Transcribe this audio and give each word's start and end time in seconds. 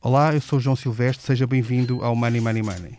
Olá, 0.00 0.32
eu 0.32 0.40
sou 0.40 0.60
o 0.60 0.62
João 0.62 0.76
Silvestre, 0.76 1.26
seja 1.26 1.44
bem-vindo 1.44 2.04
ao 2.04 2.14
Money 2.14 2.40
Money 2.40 2.62
Money. 2.62 2.98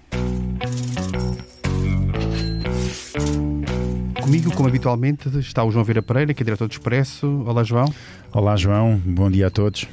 Comigo, 4.21 4.53
como 4.53 4.67
habitualmente, 4.67 5.29
está 5.39 5.63
o 5.63 5.71
João 5.71 5.85
Vera 5.85 6.01
Pereira, 6.01 6.33
que 6.33 6.43
é 6.43 6.45
diretor 6.45 6.67
do 6.67 6.71
Expresso. 6.71 7.25
Olá, 7.47 7.63
João. 7.63 7.85
Olá, 8.33 8.57
João. 8.57 9.01
Bom 9.05 9.31
dia 9.31 9.47
a 9.47 9.49
todos. 9.49 9.87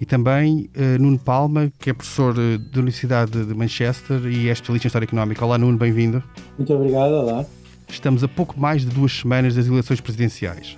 E 0.00 0.04
também 0.04 0.68
uh, 0.76 1.00
Nuno 1.00 1.20
Palma, 1.20 1.72
que 1.78 1.90
é 1.90 1.92
professor 1.92 2.36
uh, 2.36 2.58
da 2.58 2.80
Universidade 2.80 3.46
de 3.46 3.54
Manchester 3.54 4.20
e 4.26 4.48
é 4.48 4.52
especialista 4.52 4.86
em 4.86 4.88
História 4.88 5.04
Económica. 5.04 5.44
Olá, 5.44 5.56
Nuno, 5.56 5.78
bem-vindo. 5.78 6.20
Muito 6.58 6.74
obrigado, 6.74 7.12
olá. 7.12 7.46
Estamos 7.88 8.24
a 8.24 8.28
pouco 8.28 8.58
mais 8.58 8.82
de 8.82 8.88
duas 8.88 9.12
semanas 9.12 9.54
das 9.54 9.68
eleições 9.68 10.00
presidenciais. 10.00 10.76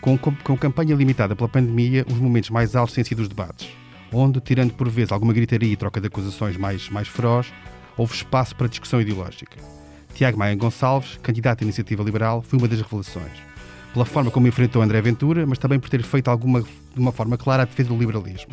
Com, 0.00 0.18
com, 0.18 0.34
com 0.34 0.56
campanha 0.56 0.96
limitada 0.96 1.36
pela 1.36 1.48
pandemia, 1.48 2.04
os 2.10 2.18
momentos 2.18 2.50
mais 2.50 2.74
altos 2.74 2.96
têm 2.96 3.04
sido 3.04 3.22
os 3.22 3.28
debates 3.28 3.83
onde, 4.14 4.40
tirando 4.40 4.72
por 4.74 4.88
vezes 4.88 5.12
alguma 5.12 5.32
gritaria 5.32 5.72
e 5.72 5.76
troca 5.76 6.00
de 6.00 6.06
acusações 6.06 6.56
mais, 6.56 6.88
mais 6.88 7.08
feroz, 7.08 7.52
houve 7.96 8.14
espaço 8.14 8.54
para 8.56 8.68
discussão 8.68 9.00
ideológica. 9.00 9.56
Tiago 10.14 10.38
Maia 10.38 10.54
Gonçalves, 10.54 11.18
candidato 11.22 11.62
à 11.62 11.64
Iniciativa 11.64 12.02
Liberal, 12.02 12.40
foi 12.42 12.58
uma 12.58 12.68
das 12.68 12.80
revelações. 12.80 13.32
Pela 13.92 14.04
forma 14.04 14.30
como 14.30 14.46
enfrentou 14.46 14.82
André 14.82 15.00
Ventura, 15.00 15.46
mas 15.46 15.58
também 15.58 15.78
por 15.78 15.88
ter 15.88 16.02
feito 16.02 16.28
alguma, 16.28 16.62
de 16.62 16.98
uma 16.98 17.12
forma 17.12 17.36
clara 17.36 17.62
a 17.62 17.66
defesa 17.66 17.88
do 17.88 17.98
liberalismo. 17.98 18.52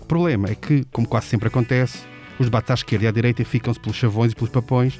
O 0.00 0.04
problema 0.04 0.48
é 0.48 0.54
que, 0.54 0.84
como 0.92 1.06
quase 1.06 1.26
sempre 1.26 1.48
acontece, 1.48 1.98
os 2.38 2.46
debates 2.46 2.70
à 2.70 2.74
esquerda 2.74 3.04
e 3.04 3.08
à 3.08 3.10
direita 3.10 3.44
ficam-se 3.44 3.78
pelos 3.78 3.96
chavões 3.96 4.32
e 4.32 4.34
pelos 4.34 4.50
papões 4.50 4.98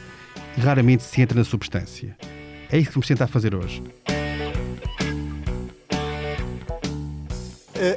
e 0.56 0.60
raramente 0.60 1.02
se 1.02 1.20
entra 1.20 1.38
na 1.38 1.44
substância. 1.44 2.16
É 2.70 2.78
isso 2.78 2.88
que 2.88 2.94
vamos 2.94 3.08
tentar 3.08 3.26
fazer 3.26 3.54
hoje. 3.54 3.82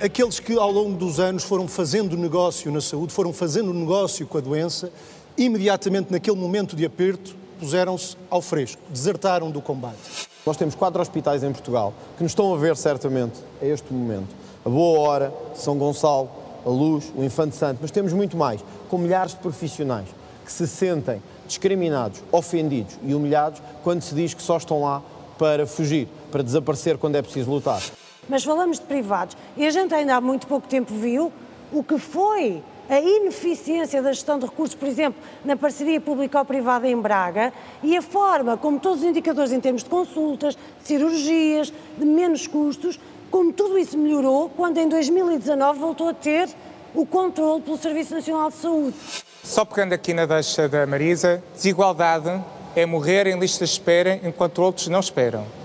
Aqueles 0.02 0.40
que 0.40 0.58
ao 0.58 0.72
longo 0.72 0.96
dos 0.96 1.20
anos 1.20 1.44
foram 1.44 1.68
fazendo 1.68 2.16
negócio 2.16 2.72
na 2.72 2.80
saúde, 2.80 3.12
foram 3.12 3.34
fazendo 3.34 3.74
negócio 3.74 4.26
com 4.26 4.38
a 4.38 4.42
doença, 4.42 4.90
imediatamente 5.38 6.10
naquele 6.10 6.38
momento 6.38 6.74
de 6.74 6.86
aperto, 6.86 7.36
puseram-se 7.60 8.16
ao 8.30 8.42
fresco, 8.42 8.82
desertaram 8.90 9.52
do 9.52 9.62
combate. 9.62 9.98
Nós 10.46 10.56
temos 10.56 10.74
quatro 10.74 11.02
hospitais 11.02 11.44
em 11.44 11.52
Portugal 11.52 11.94
que 12.16 12.24
nos 12.24 12.32
estão 12.32 12.54
a 12.54 12.58
ver 12.58 12.78
certamente 12.78 13.42
a 13.62 13.66
este 13.66 13.94
momento. 13.94 14.34
A 14.66 14.70
Boa 14.70 15.00
Hora, 15.00 15.34
São 15.54 15.78
Gonçalo, 15.78 16.30
a 16.66 16.70
Luz, 16.70 17.12
o 17.16 17.24
Infante 17.24 17.56
Santo, 17.56 17.80
mas 17.82 17.92
temos 17.92 18.14
muito 18.14 18.38
mais, 18.38 18.64
com 18.90 18.98
milhares 18.98 19.34
de 19.34 19.40
profissionais 19.40 20.08
que 20.46 20.52
se 20.52 20.66
sentem 20.66 21.22
discriminados, 21.46 22.22
ofendidos 22.32 22.98
e 23.04 23.14
humilhados 23.14 23.62
quando 23.84 24.02
se 24.02 24.16
diz 24.16 24.34
que 24.34 24.42
só 24.42 24.58
estão 24.58 24.82
lá 24.82 25.02
para 25.38 25.68
fugir, 25.68 26.08
para 26.32 26.42
desaparecer 26.42 26.98
quando 26.98 27.16
é 27.16 27.22
preciso 27.22 27.52
lutar 27.52 27.82
mas 28.28 28.44
falamos 28.44 28.80
de 28.80 28.86
privados. 28.86 29.36
E 29.58 29.66
a 29.66 29.72
gente 29.72 29.94
ainda 29.94 30.16
há 30.16 30.22
muito 30.22 30.48
pouco 30.48 30.68
tempo 30.68 30.94
viu 30.94 31.32
o 31.72 31.84
que 31.84 31.98
foi 31.98 32.62
a 32.90 33.00
ineficiência 33.00 34.02
da 34.02 34.12
gestão 34.12 34.38
de 34.38 34.46
recursos, 34.46 34.76
por 34.76 34.88
exemplo, 34.88 35.22
na 35.44 35.56
parceria 35.56 36.00
público-privada 36.02 36.88
em 36.88 37.00
Braga 37.00 37.54
e 37.82 37.96
a 37.96 38.02
forma 38.02 38.58
como 38.58 38.80
todos 38.80 39.00
os 39.00 39.06
indicadores 39.06 39.52
em 39.52 39.60
termos 39.60 39.84
de 39.84 39.90
consultas, 39.90 40.56
de 40.56 40.88
cirurgias, 40.88 41.74
de 41.98 42.06
menos 42.06 42.46
custos, 42.46 43.00
como 43.32 43.52
tudo 43.52 43.78
isso 43.78 43.98
melhorou 43.98 44.50
quando 44.50 44.78
em 44.78 44.88
2019 44.88 45.80
voltou 45.80 46.10
a 46.10 46.14
ter 46.14 46.50
o 46.94 47.06
controle 47.06 47.62
pelo 47.62 47.78
Serviço 47.78 48.14
Nacional 48.14 48.50
de 48.50 48.58
Saúde. 48.58 48.96
Só 49.44 49.66
pegando 49.66 49.94
aqui 49.94 50.14
na 50.14 50.26
deixa 50.26 50.70
da 50.70 50.86
Marisa, 50.86 51.44
desigualdade 51.54 52.42
é 52.76 52.86
morrer 52.86 53.28
em 53.28 53.40
listas 53.40 53.70
de 53.70 53.76
espera 53.76 54.20
enquanto 54.24 54.62
outros 54.62 54.88
não 54.88 55.00
esperam 55.00 55.63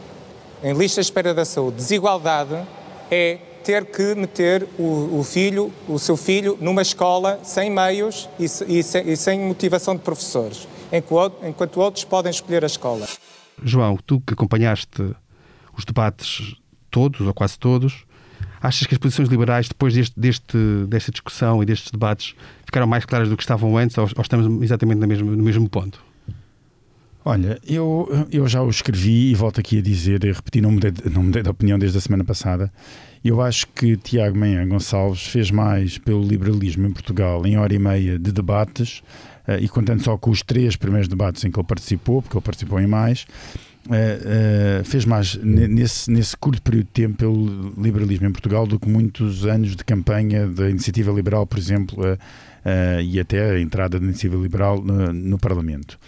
em 0.62 0.72
lista 0.72 1.00
de 1.00 1.06
espera 1.06 1.32
da 1.32 1.44
saúde. 1.44 1.76
Desigualdade 1.76 2.56
é 3.10 3.38
ter 3.64 3.84
que 3.84 4.14
meter 4.14 4.66
o, 4.78 5.18
o 5.18 5.24
filho, 5.24 5.72
o 5.86 5.98
seu 5.98 6.16
filho, 6.16 6.56
numa 6.60 6.82
escola 6.82 7.40
sem 7.42 7.70
meios 7.70 8.28
e, 8.38 8.44
e, 8.44 8.82
sem, 8.82 9.10
e 9.10 9.16
sem, 9.16 9.40
motivação 9.40 9.94
de 9.94 10.02
professores, 10.02 10.66
enquanto, 10.92 11.46
enquanto 11.46 11.78
outros 11.78 12.04
podem 12.04 12.30
escolher 12.30 12.64
a 12.64 12.66
escola. 12.66 13.06
João, 13.62 13.98
tu 14.06 14.20
que 14.20 14.32
acompanhaste 14.32 15.14
os 15.76 15.84
debates 15.84 16.56
todos, 16.90 17.20
ou 17.20 17.34
quase 17.34 17.58
todos, 17.58 18.04
achas 18.60 18.86
que 18.86 18.94
as 18.94 18.98
posições 18.98 19.28
liberais, 19.28 19.68
depois 19.68 19.92
deste, 19.92 20.18
deste, 20.18 20.56
desta 20.88 21.12
discussão 21.12 21.62
e 21.62 21.66
destes 21.66 21.90
debates, 21.90 22.34
ficaram 22.64 22.86
mais 22.86 23.04
claras 23.04 23.28
do 23.28 23.36
que 23.36 23.42
estavam 23.42 23.76
antes, 23.76 23.98
ou, 23.98 24.08
ou 24.16 24.22
estamos 24.22 24.62
exatamente 24.62 24.98
no 24.98 25.06
mesmo, 25.06 25.30
no 25.30 25.44
mesmo 25.44 25.68
ponto? 25.68 26.07
Olha, 27.24 27.58
eu, 27.66 28.08
eu 28.30 28.48
já 28.48 28.62
o 28.62 28.70
escrevi 28.70 29.30
e 29.30 29.34
volto 29.34 29.60
aqui 29.60 29.78
a 29.78 29.82
dizer 29.82 30.24
e 30.24 30.32
repetir, 30.32 30.62
não 30.62 30.72
mudei, 30.72 30.92
não 31.12 31.22
mudei 31.22 31.42
de 31.42 31.48
opinião 31.48 31.78
desde 31.78 31.98
a 31.98 32.00
semana 32.00 32.24
passada. 32.24 32.72
Eu 33.24 33.40
acho 33.42 33.66
que 33.68 33.96
Tiago 33.96 34.38
Menha 34.38 34.64
Gonçalves 34.64 35.26
fez 35.26 35.50
mais 35.50 35.98
pelo 35.98 36.22
liberalismo 36.22 36.86
em 36.86 36.92
Portugal 36.92 37.44
em 37.46 37.58
hora 37.58 37.74
e 37.74 37.78
meia 37.78 38.18
de 38.18 38.30
debates, 38.32 39.02
uh, 39.46 39.60
e 39.60 39.68
contando 39.68 40.02
só 40.02 40.16
com 40.16 40.30
os 40.30 40.42
três 40.42 40.76
primeiros 40.76 41.08
debates 41.08 41.44
em 41.44 41.50
que 41.50 41.58
ele 41.58 41.66
participou, 41.66 42.22
porque 42.22 42.36
ele 42.36 42.44
participou 42.44 42.80
em 42.80 42.86
mais, 42.86 43.26
uh, 43.86 44.80
uh, 44.80 44.84
fez 44.84 45.04
mais 45.04 45.34
nesse, 45.34 46.10
nesse 46.10 46.36
curto 46.36 46.62
período 46.62 46.86
de 46.86 46.92
tempo 46.92 47.16
pelo 47.16 47.74
liberalismo 47.76 48.26
em 48.26 48.32
Portugal 48.32 48.66
do 48.66 48.78
que 48.78 48.88
muitos 48.88 49.44
anos 49.44 49.74
de 49.74 49.84
campanha 49.84 50.46
da 50.46 50.70
iniciativa 50.70 51.10
liberal, 51.10 51.46
por 51.46 51.58
exemplo, 51.58 52.04
e 53.02 53.18
até 53.18 53.52
a 53.52 53.60
entrada 53.60 53.98
da 53.98 54.04
iniciativa 54.04 54.36
liberal 54.36 54.82
no 54.82 55.38
Parlamento. 55.38 55.98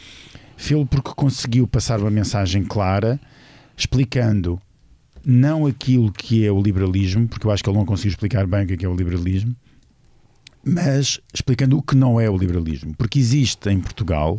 Fê-lo 0.61 0.85
porque 0.85 1.13
conseguiu 1.17 1.67
passar 1.67 2.01
uma 2.01 2.11
mensagem 2.11 2.63
clara, 2.63 3.19
explicando 3.75 4.61
não 5.25 5.67
aquilo 5.67 6.13
que 6.13 6.45
é 6.45 6.53
o 6.53 6.61
liberalismo, 6.61 7.27
porque 7.27 7.47
eu 7.47 7.51
acho 7.51 7.65
que 7.65 7.71
ele 7.71 7.79
não 7.79 7.87
conseguiu 7.87 8.11
explicar 8.11 8.47
bem 8.47 8.65
o 8.65 8.67
que 8.67 8.85
é, 8.85 8.87
é 8.87 8.91
o 8.91 8.95
liberalismo, 8.95 9.57
mas 10.63 11.19
explicando 11.33 11.79
o 11.79 11.83
que 11.83 11.97
não 11.97 12.21
é 12.21 12.29
o 12.29 12.37
liberalismo. 12.37 12.95
Porque 12.95 13.19
existe 13.19 13.71
em 13.71 13.81
Portugal 13.81 14.39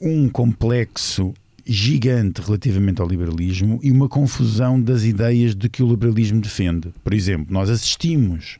um 0.00 0.26
complexo 0.26 1.34
gigante 1.66 2.40
relativamente 2.40 3.02
ao 3.02 3.06
liberalismo 3.06 3.78
e 3.82 3.92
uma 3.92 4.08
confusão 4.08 4.80
das 4.80 5.02
ideias 5.04 5.54
de 5.54 5.68
que 5.68 5.82
o 5.82 5.88
liberalismo 5.90 6.40
defende. 6.40 6.94
Por 7.04 7.12
exemplo, 7.12 7.52
nós 7.52 7.68
assistimos 7.68 8.58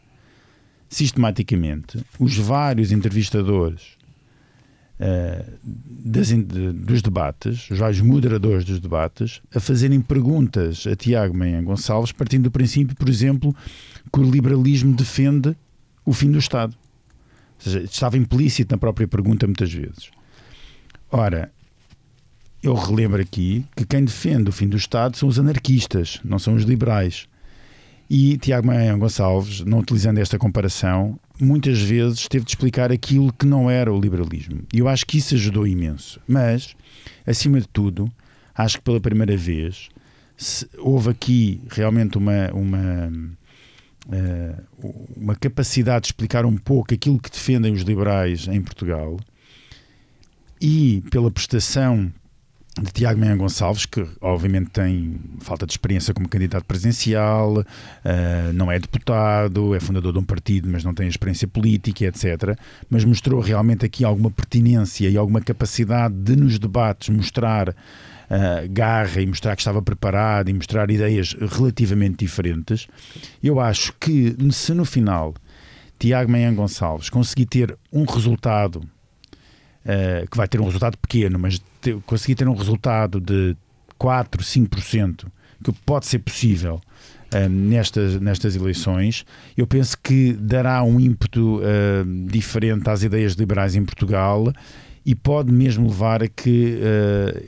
sistematicamente 0.91 2.05
os 2.21 2.37
vários 2.37 2.93
entrevistadores 2.93 3.98
das, 4.99 6.29
de, 6.29 6.73
dos 6.73 7.03
debates, 7.03 7.71
os 7.71 7.79
vários 7.79 8.01
moderadores 8.01 8.65
dos 8.65 8.81
debates, 8.81 9.41
a 9.55 9.61
fazerem 9.61 10.01
perguntas 10.01 10.87
a 10.87 10.97
Tiago 10.97 11.37
Menha 11.37 11.63
Gonçalves, 11.63 12.13
partindo 12.13 12.45
do 12.45 12.51
princípio, 12.51 12.97
por 12.97 13.09
exemplo, 13.09 13.55
que 14.13 14.21
o 14.21 14.29
liberalismo 14.29 14.95
defende 14.95 15.57
o 16.05 16.13
fim 16.13 16.31
do 16.31 16.39
Estado. 16.39 16.75
Ou 17.59 17.65
seja, 17.65 17.81
estava 17.81 18.17
implícito 18.17 18.75
na 18.75 18.79
própria 18.79 19.07
pergunta 19.07 19.47
muitas 19.47 19.73
vezes. 19.73 20.11
Ora, 21.11 21.51
eu 22.63 22.75
relembro 22.75 23.21
aqui 23.21 23.65
que 23.77 23.87
quem 23.87 24.05
defende 24.05 24.51
o 24.51 24.53
fim 24.53 24.69
do 24.69 24.77
Estado 24.77 25.17
são 25.17 25.29
os 25.29 25.39
anarquistas, 25.39 26.21
não 26.25 26.39
são 26.39 26.55
os 26.55 26.65
liberais. 26.65 27.29
E 28.11 28.39
Tiago 28.39 28.67
Maia 28.67 28.97
Gonçalves, 28.97 29.61
não 29.61 29.81
utilizando 29.81 30.19
esta 30.19 30.39
comparação, 30.39 31.19
muitas 31.39 31.81
vezes 31.81 32.27
teve 32.27 32.45
de 32.45 32.53
explicar 32.53 32.91
aquilo 32.91 33.33
que 33.33 33.45
não 33.45 33.71
era 33.71 33.93
o 33.93 34.01
liberalismo. 34.01 34.63
E 34.73 34.79
eu 34.79 34.89
acho 34.89 35.07
que 35.07 35.19
isso 35.19 35.35
ajudou 35.35 35.67
imenso. 35.67 36.19
Mas, 36.27 36.75
acima 37.27 37.61
de 37.61 37.69
tudo, 37.69 38.11
acho 38.55 38.79
que 38.79 38.85
pela 38.85 39.01
primeira 39.01 39.37
vez 39.37 39.91
houve 40.79 41.11
aqui 41.11 41.61
realmente 41.69 42.17
uma, 42.17 42.51
uma, 42.53 43.13
eh, 44.13 44.55
uma 45.17 45.35
capacidade 45.35 46.03
de 46.03 46.07
explicar 46.09 46.47
um 46.47 46.57
pouco 46.57 46.95
aquilo 46.95 47.19
que 47.19 47.31
defendem 47.31 47.73
os 47.73 47.83
liberais 47.83 48.47
em 48.47 48.63
Portugal 48.63 49.19
e 50.61 51.03
pela 51.11 51.31
prestação 51.31 52.13
de 52.83 52.93
Tiago 52.93 53.19
Menha 53.19 53.37
Gonçalves, 53.37 53.87
que 53.87 54.06
obviamente 54.21 54.71
tem 54.71 55.21
falta 55.41 55.66
de 55.66 55.72
experiência 55.72 56.15
como 56.15 56.28
candidato 56.28 56.65
presidencial, 56.65 57.59
uh, 57.59 58.53
não 58.55 58.71
é 58.71 58.78
deputado, 58.78 59.75
é 59.75 59.81
fundador 59.81 60.12
de 60.12 60.19
um 60.19 60.25
partido, 60.25 60.69
mas 60.69 60.85
não 60.85 60.94
tem 60.94 61.08
experiência 61.08 61.49
política, 61.49 62.05
etc. 62.05 62.58
Mas 62.88 63.05
mostrou 63.05 63.41
realmente 63.41 63.85
aqui 63.85 64.05
alguma 64.05 64.31
pertinência 64.31 65.08
e 65.08 65.17
alguma 65.17 65.41
capacidade 65.41 66.14
de, 66.14 66.37
nos 66.37 66.58
debates, 66.58 67.08
mostrar 67.08 67.70
uh, 67.70 67.75
garra 68.70 69.20
e 69.20 69.26
mostrar 69.26 69.56
que 69.56 69.62
estava 69.62 69.82
preparado 69.82 70.49
e 70.49 70.55
mostrar 70.55 70.91
ideias 70.91 71.35
relativamente 71.56 72.19
diferentes. 72.19 72.87
Eu 73.43 73.61
acho 73.61 73.93
que, 73.99 74.37
se 74.50 74.73
no 74.73 74.85
final 74.85 75.35
Tiago 75.99 76.31
Menha 76.31 76.53
Gonçalves 76.53 77.11
conseguir 77.11 77.47
ter 77.47 77.76
um 77.93 78.05
resultado 78.05 78.76
uh, 78.76 80.31
que 80.31 80.37
vai 80.37 80.47
ter 80.47 80.61
um 80.61 80.64
resultado 80.64 80.97
pequeno, 80.97 81.38
mas 81.38 81.61
ter, 81.81 81.97
conseguir 82.07 82.35
ter 82.35 82.49
um 82.49 82.55
resultado 82.55 83.21
de 83.21 83.57
4, 83.97 84.43
5%, 84.43 85.27
que 85.63 85.73
pode 85.85 86.07
ser 86.07 86.21
possível 86.21 86.81
uh, 87.35 87.49
nestas, 87.49 88.21
nestas 88.21 88.55
eleições, 88.57 89.25
eu 89.57 89.67
penso 89.67 89.97
que 89.99 90.33
dará 90.33 90.83
um 90.83 91.01
ímpeto 91.01 91.59
uh, 91.59 92.27
diferente 92.27 92.89
às 92.89 93.03
ideias 93.03 93.33
liberais 93.33 93.75
em 93.75 93.85
Portugal 93.85 94.53
e 95.05 95.15
pode 95.15 95.51
mesmo 95.51 95.89
levar 95.89 96.23
a 96.23 96.29
que, 96.29 96.79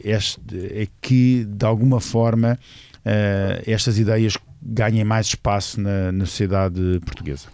este, 0.03 0.41
a 0.83 0.87
que 0.99 1.45
de 1.45 1.67
alguma 1.67 2.01
forma, 2.01 2.59
estas 3.67 3.99
ideias 3.99 4.35
ganhem 4.63 5.05
mais 5.05 5.27
espaço 5.27 5.79
na, 5.79 6.11
na 6.11 6.25
sociedade 6.25 6.81
portuguesa. 7.05 7.49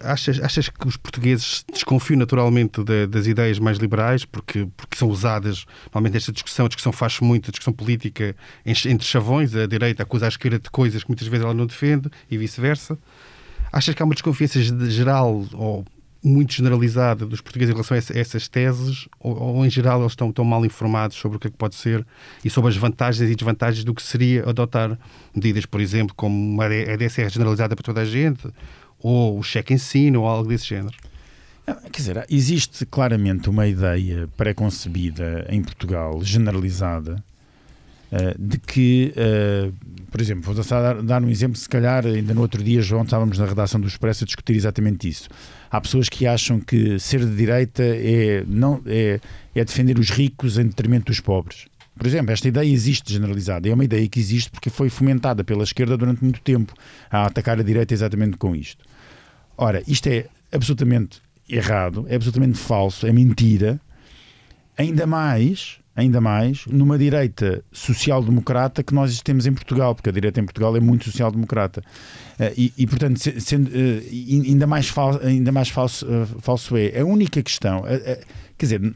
Achas, 0.00 0.40
achas 0.40 0.68
que 0.68 0.86
os 0.86 0.96
portugueses 0.96 1.64
desconfiam 1.72 2.18
naturalmente 2.18 2.82
de, 2.82 3.06
das 3.06 3.26
ideias 3.26 3.58
mais 3.58 3.78
liberais 3.78 4.24
porque, 4.24 4.68
porque 4.76 4.96
são 4.96 5.08
usadas, 5.08 5.64
normalmente 5.86 6.16
esta 6.16 6.32
discussão, 6.32 6.66
a 6.66 6.68
discussão 6.68 6.92
faz 6.92 7.18
muito, 7.20 7.50
a 7.50 7.52
discussão 7.52 7.72
política 7.72 8.36
entre 8.64 9.04
chavões, 9.04 9.54
a 9.54 9.66
direita 9.66 10.02
acusa 10.02 10.26
a 10.26 10.28
esquerda 10.28 10.58
de 10.58 10.70
coisas 10.70 11.02
que 11.02 11.10
muitas 11.10 11.26
vezes 11.26 11.44
ela 11.44 11.54
não 11.54 11.66
defende 11.66 12.10
e 12.30 12.38
vice-versa. 12.38 12.98
Achas 13.72 13.94
que 13.94 14.02
há 14.02 14.04
uma 14.04 14.14
desconfiança 14.14 14.60
geral 14.88 15.44
ou 15.52 15.84
muito 16.24 16.54
generalizada 16.54 17.26
dos 17.26 17.42
portugueses 17.42 17.70
em 17.70 17.74
relação 17.74 17.94
a 17.94 18.18
essas 18.18 18.48
teses 18.48 19.06
ou, 19.20 19.36
ou, 19.36 19.66
em 19.66 19.68
geral 19.68 20.00
eles 20.00 20.12
estão 20.12 20.32
tão 20.32 20.44
mal 20.44 20.64
informados 20.64 21.18
sobre 21.18 21.36
o 21.36 21.40
que 21.40 21.48
é 21.48 21.50
que 21.50 21.56
pode 21.56 21.74
ser 21.74 22.04
e 22.42 22.48
sobre 22.48 22.70
as 22.70 22.76
vantagens 22.76 23.30
e 23.30 23.34
desvantagens 23.34 23.84
do 23.84 23.92
que 23.92 24.02
seria 24.02 24.48
adotar 24.48 24.98
medidas, 25.34 25.66
por 25.66 25.82
exemplo, 25.82 26.14
como 26.14 26.34
uma 26.34 26.66
EDSR 26.74 27.28
generalizada 27.28 27.76
para 27.76 27.84
toda 27.84 28.00
a 28.00 28.04
gente 28.06 28.48
ou 29.04 29.38
o 29.38 29.42
cheque 29.42 29.74
ensino 29.74 30.22
ou 30.22 30.26
algo 30.26 30.48
desse 30.48 30.66
género? 30.66 30.96
Quer 31.66 31.96
dizer, 31.96 32.26
existe 32.30 32.86
claramente 32.86 33.50
uma 33.50 33.66
ideia 33.66 34.28
pré-concebida 34.36 35.46
em 35.50 35.62
Portugal, 35.62 36.22
generalizada, 36.22 37.22
eh, 38.10 38.34
de 38.38 38.58
que, 38.58 39.12
eh, 39.14 39.70
por 40.10 40.20
exemplo, 40.20 40.52
vou 40.52 40.64
dar, 40.64 41.02
dar 41.02 41.22
um 41.22 41.28
exemplo, 41.28 41.56
se 41.56 41.68
calhar 41.68 42.06
ainda 42.06 42.32
no 42.32 42.40
outro 42.40 42.62
dia, 42.62 42.80
João, 42.80 43.02
estávamos 43.02 43.38
na 43.38 43.46
redação 43.46 43.80
do 43.80 43.86
Expresso 43.86 44.24
a 44.24 44.26
discutir 44.26 44.56
exatamente 44.56 45.08
isso. 45.08 45.28
Há 45.70 45.80
pessoas 45.80 46.08
que 46.08 46.26
acham 46.26 46.60
que 46.60 46.98
ser 46.98 47.20
de 47.20 47.34
direita 47.34 47.82
é, 47.82 48.42
não, 48.46 48.80
é, 48.86 49.20
é 49.54 49.64
defender 49.64 49.98
os 49.98 50.10
ricos 50.10 50.58
em 50.58 50.64
detrimento 50.64 51.06
dos 51.06 51.20
pobres. 51.20 51.66
Por 51.96 52.06
exemplo, 52.06 52.32
esta 52.32 52.48
ideia 52.48 52.70
existe 52.70 53.12
generalizada. 53.12 53.68
É 53.68 53.74
uma 53.74 53.84
ideia 53.84 54.06
que 54.08 54.18
existe 54.18 54.50
porque 54.50 54.68
foi 54.68 54.88
fomentada 54.88 55.44
pela 55.44 55.62
esquerda 55.62 55.96
durante 55.96 56.22
muito 56.22 56.40
tempo 56.40 56.74
a 57.10 57.26
atacar 57.26 57.58
a 57.58 57.62
direita 57.62 57.94
exatamente 57.94 58.36
com 58.36 58.54
isto. 58.54 58.84
Ora, 59.56 59.82
isto 59.86 60.08
é 60.08 60.26
absolutamente 60.52 61.22
errado, 61.48 62.06
é 62.08 62.16
absolutamente 62.16 62.58
falso, 62.58 63.06
é 63.06 63.12
mentira. 63.12 63.80
Ainda 64.76 65.06
mais, 65.06 65.78
ainda 65.94 66.20
mais, 66.20 66.66
numa 66.66 66.98
direita 66.98 67.62
social-democrata 67.70 68.82
que 68.82 68.92
nós 68.92 69.20
temos 69.22 69.46
em 69.46 69.52
Portugal, 69.52 69.94
porque 69.94 70.08
a 70.08 70.12
direita 70.12 70.40
em 70.40 70.44
Portugal 70.44 70.76
é 70.76 70.80
muito 70.80 71.04
social-democrata. 71.04 71.82
Uh, 72.38 72.52
e, 72.56 72.72
e, 72.78 72.86
portanto, 72.86 73.18
sendo, 73.40 73.68
uh, 73.68 74.48
ainda 74.48 74.66
mais, 74.66 74.88
fal, 74.88 75.20
ainda 75.22 75.52
mais 75.52 75.68
falso, 75.68 76.06
falso 76.40 76.76
é. 76.76 76.98
A 77.00 77.04
única 77.04 77.42
questão, 77.42 77.84
quer 78.58 78.66
dizer, 78.66 78.94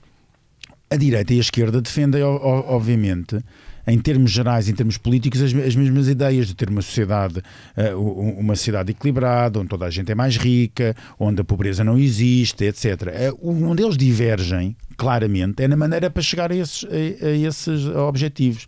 a 0.90 0.96
direita 0.96 1.34
e 1.34 1.37
a 1.37 1.40
esquerda 1.40 1.81
defendem, 1.81 2.22
obviamente, 2.22 3.38
em 3.88 3.99
termos 3.99 4.31
gerais, 4.31 4.69
em 4.69 4.75
termos 4.75 4.99
políticos, 4.99 5.40
as, 5.40 5.55
as 5.55 5.75
mesmas 5.75 6.08
ideias 6.08 6.46
de 6.46 6.55
ter 6.55 6.69
uma 6.69 6.82
sociedade, 6.82 7.43
uh, 7.76 8.38
uma 8.38 8.55
sociedade 8.55 8.90
equilibrada, 8.90 9.58
onde 9.58 9.69
toda 9.69 9.87
a 9.87 9.90
gente 9.90 10.12
é 10.12 10.14
mais 10.14 10.37
rica, 10.37 10.94
onde 11.19 11.40
a 11.40 11.44
pobreza 11.44 11.82
não 11.82 11.99
existe, 11.99 12.64
etc. 12.64 12.85
Uh, 13.40 13.69
onde 13.70 13.82
eles 13.82 13.96
divergem, 13.96 14.76
claramente, 14.96 15.62
é 15.62 15.69
na 15.69 15.76
maneira 15.76 16.11
para 16.11 16.23
chegar 16.23 16.52
a 16.52 16.55
esses, 16.55 16.85
a, 16.85 17.26
a 17.26 17.31
esses 17.31 17.87
objetivos. 17.87 18.67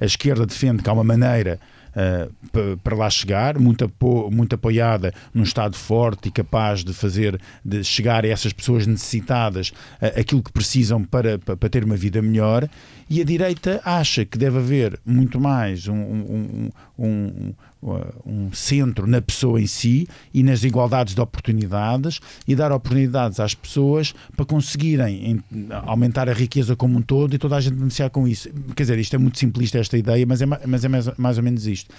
A 0.00 0.04
esquerda 0.04 0.46
defende 0.46 0.82
que 0.82 0.88
há 0.88 0.92
uma 0.92 1.04
maneira 1.04 1.58
uh, 1.94 2.76
para 2.78 2.96
lá 2.96 3.10
chegar, 3.10 3.58
muito, 3.58 3.84
apo 3.84 4.30
muito 4.30 4.54
apoiada 4.54 5.12
num 5.32 5.42
Estado 5.42 5.76
forte 5.76 6.28
e 6.28 6.30
capaz 6.30 6.84
de 6.84 6.92
fazer, 6.92 7.40
de 7.64 7.82
chegar 7.84 8.24
a 8.24 8.28
essas 8.28 8.52
pessoas 8.52 8.86
necessitadas 8.86 9.70
uh, 10.00 10.20
aquilo 10.20 10.42
que 10.42 10.52
precisam 10.52 11.04
para, 11.04 11.38
para, 11.38 11.56
para, 11.56 11.68
ter 11.68 11.84
uma 11.84 11.96
vida 11.96 12.20
melhor, 12.22 12.68
e 13.08 13.20
a 13.20 13.24
direita 13.24 13.80
acha 13.84 14.24
que 14.24 14.38
deve 14.38 14.58
haver 14.58 14.98
muito 15.04 15.40
mais 15.40 15.88
um, 15.88 15.94
um, 15.94 16.70
um, 16.98 17.52
um 17.82 18.52
centro 18.52 19.06
na 19.06 19.22
pessoa 19.22 19.60
em 19.60 19.66
si 19.66 20.06
e 20.34 20.42
nas 20.42 20.64
igualdades 20.64 21.14
de 21.14 21.20
oportunidades 21.20 22.20
e 22.46 22.54
dar 22.54 22.72
oportunidades 22.72 23.40
às 23.40 23.54
pessoas 23.54 24.14
para 24.36 24.44
conseguirem 24.44 25.42
aumentar 25.86 26.28
a 26.28 26.32
riqueza 26.32 26.76
como 26.76 26.98
um 26.98 27.02
todo 27.02 27.34
e 27.34 27.38
toda 27.38 27.56
a 27.56 27.60
gente 27.60 27.74
beneficiar 27.74 28.10
com 28.10 28.28
isso. 28.28 28.50
Quer 28.76 28.82
dizer, 28.82 28.98
isto 28.98 29.16
é 29.16 29.18
muito 29.18 29.38
simplista 29.38 29.78
esta 29.78 29.96
ideia, 29.96 30.26
mas 30.26 30.42
é, 30.42 30.46
mas 30.46 30.84
é 30.84 30.88
mais, 30.88 31.16
mais 31.16 31.38
ou 31.38 31.44
menos 31.44 31.66
isto. 31.66 31.94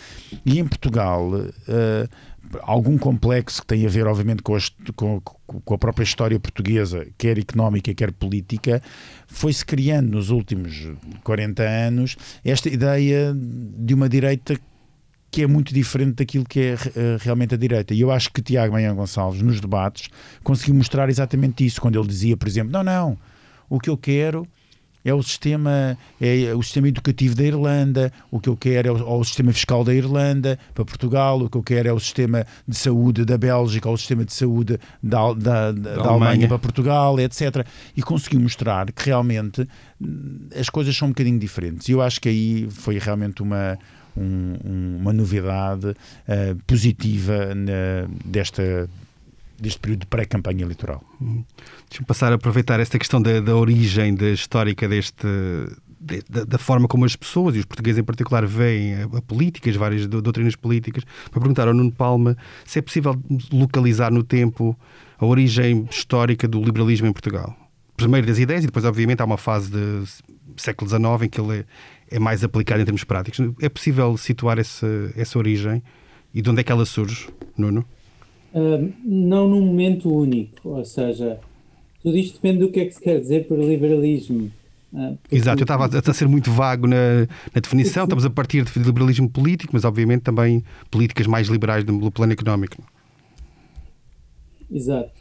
E 0.46 0.60
em 0.60 0.68
Portugal, 0.68 1.32
uh, 1.32 2.10
algum 2.62 2.98
complexo 2.98 3.62
que 3.62 3.68
tem 3.68 3.86
a 3.86 3.90
ver, 3.90 4.06
obviamente, 4.06 4.44
com, 4.44 4.58
com, 4.96 5.22
com, 5.66 5.74
a 5.74 5.78
própria 5.78 6.04
história 6.04 6.40
portuguesa, 6.40 7.08
quer 7.18 7.38
económica, 7.40 7.94
quer 7.94 8.12
política, 8.12 8.82
foi-se 9.28 9.66
criando 9.66 10.12
nos 10.12 10.30
últimos 10.30 10.90
40 11.24 11.64
anos 11.64 12.18
esta 12.44 12.70
ideia 12.70 13.36
de 13.36 13.94
uma 13.94 14.08
direita 14.08 14.60
que 15.32 15.44
é 15.44 15.48
muito 15.48 15.74
diferente 15.74 16.16
daquilo 16.16 16.44
que 16.44 16.60
é 16.60 16.74
uh, 16.74 17.18
realmente 17.22 17.56
a 17.56 17.58
direita. 17.58 17.94
E 17.94 18.02
eu 18.02 18.12
acho 18.12 18.32
que 18.32 18.42
Tiago 18.42 18.74
Manhã 18.74 18.94
Gonçalves, 18.94 19.42
nos 19.42 19.62
debates, 19.62 20.10
conseguiu 20.44 20.76
mostrar 20.76 21.10
exatamente 21.10 21.66
isso, 21.66 21.80
quando 21.80 21.98
ele 21.98 22.08
dizia, 22.08 22.36
por 22.36 22.48
exemplo, 22.48 22.72
não, 22.72 22.84
não, 22.84 23.18
o 23.70 23.80
que 23.80 23.90
eu 23.90 23.98
quero 23.98 24.46
é 25.04 25.14
o 25.14 25.24
sistema 25.24 25.98
é 26.20 26.54
o 26.54 26.62
sistema 26.62 26.88
educativo 26.88 27.34
da 27.36 27.44
Irlanda, 27.44 28.14
o 28.30 28.40
que 28.40 28.50
eu 28.50 28.56
quero 28.56 28.88
é 28.88 28.92
o, 28.92 29.20
o, 29.20 29.24
sistema 29.24 29.52
fiscal 29.52 29.84
da 29.84 29.94
Irlanda 29.94 30.60
para 30.76 30.86
Portugal, 30.86 31.40
o 31.40 31.50
que 31.50 31.58
eu 31.58 31.64
quero 31.64 31.88
é 31.88 31.94
o 31.94 32.00
sistema 32.00 32.46
de 32.68 32.78
saúde 32.78 33.26
da 33.26 33.38
Bélgica 33.38 33.88
ou 33.88 33.96
o 33.96 33.98
sistema 33.98 34.24
de 34.24 34.34
saúde 34.34 34.78
da, 35.02 35.34
da, 35.34 35.72
da, 35.72 35.72
da 35.72 35.92
Alemanha. 35.94 36.10
Alemanha. 36.10 36.48
para 36.48 36.60
Portugal, 36.60 37.20
etc. 37.20 37.66
E 37.96 38.04
consegui 38.04 38.38
mostrar 38.38 38.92
que 38.92 39.06
realmente 39.08 39.68
hum, 40.00 40.48
as 40.56 40.70
coisas 40.70 40.96
são 40.96 41.08
um 41.08 41.12
bocadinho 41.12 41.40
diferentes. 41.40 41.90
E 41.90 41.94
eu 41.94 42.02
acho 42.02 42.22
que 42.22 42.30
aí 42.30 42.68
foi 42.70 43.00
realmente 43.00 43.42
uma, 43.42 43.80
um, 44.16 44.98
uma 45.00 45.14
novidade 45.14 45.88
uh, 45.88 46.56
positiva 46.68 47.54
na, 47.56 48.08
desta 48.26 48.90
deste 49.62 49.80
período 49.80 50.00
de 50.02 50.08
pré-campanha 50.08 50.64
eleitoral. 50.64 51.04
Hum. 51.22 51.44
Deixa-me 51.88 52.08
passar 52.08 52.32
a 52.32 52.36
aproveitar 52.36 52.80
esta 52.80 52.98
questão 52.98 53.22
da, 53.22 53.40
da 53.40 53.56
origem 53.56 54.16
da 54.16 54.32
histórica 54.32 54.90
deste, 54.90 55.28
de, 56.00 56.24
da, 56.28 56.44
da, 56.44 56.58
forma 56.58 56.88
como 56.88 57.06
as 57.06 57.16
pessoas, 57.16 57.56
e 57.56 57.60
os 57.60 57.66
portugueses 57.66 58.00
em 58.00 58.04
particular, 58.04 58.44
veem 58.46 58.96
a, 58.96 59.04
a 59.04 59.22
política, 59.22 59.70
as 59.70 59.76
várias 59.76 60.08
doutrinas 60.08 60.56
políticas, 60.56 61.04
para 61.30 61.40
perguntar 61.40 61.68
ao 61.68 61.76
Nuno 61.76 61.92
Palma 61.92 62.36
se 62.66 62.80
é 62.80 62.82
possível 62.82 63.16
localizar 63.54 64.12
no 64.12 64.24
tempo 64.24 64.76
a 65.20 65.26
origem 65.26 65.88
histórica 65.92 66.48
do 66.48 66.60
liberalismo 66.60 67.06
em 67.06 67.14
Portugal. 67.14 67.56
Primeiro 67.96 68.26
das 68.26 68.40
ideias, 68.40 68.64
e 68.64 68.66
depois, 68.68 68.84
obviamente, 68.84 69.22
há 69.22 69.26
uma 69.26 69.38
fase 69.38 69.70
de 69.70 70.04
século 70.58 70.90
XIX 70.90 71.04
em 71.22 71.30
que 71.30 71.40
ele 71.40 71.66
é, 72.12 72.20
mais 72.20 72.44
aplicado 72.44 72.82
em 72.82 72.86
termos 72.86 73.04
práticos. 73.04 73.40
É 73.62 73.70
possível 73.70 74.16
situar 74.18 74.60
essa, 74.60 74.88
essa 75.16 75.38
origem 75.38 75.82
e 76.34 76.42
de 76.42 76.50
onde 76.50 76.62
é 76.62 76.64
que 76.64 76.72
ela 76.72 76.86
surge, 76.86 77.30
Nuno? 77.58 77.86
Uh, 78.54 78.92
não 79.04 79.48
num 79.48 79.62
momento 79.62 80.14
único, 80.14 80.70
ou 80.70 80.84
seja, 80.84 81.40
tudo 82.04 82.18
isto 82.18 82.36
depende 82.36 82.60
do 82.60 82.70
que 82.70 82.82
é 82.82 82.86
que 82.86 82.94
se 82.94 83.02
quer 83.02 83.20
dizer 83.20 83.48
por 83.48 83.58
liberalismo. 83.58 84.52
Uh, 84.94 85.18
Exato, 85.32 85.62
eu 85.62 85.64
estava 85.64 85.86
a, 85.86 86.14
ser 86.14 86.28
muito 86.28 86.52
vago 86.52 86.86
na, 86.86 87.22
na 87.54 87.62
definição, 87.62 88.04
estamos 88.04 88.26
a 88.26 88.30
partir 88.30 88.66
de 88.66 88.80
liberalismo 88.80 89.30
político, 89.30 89.72
mas 89.74 89.86
obviamente 89.86 90.22
também 90.22 90.64
políticas 90.90 91.28
mais 91.28 91.48
liberais 91.48 91.86
do 91.86 92.12
plano 92.12 92.34
económico. 92.34 92.84
Exato. 94.70 95.12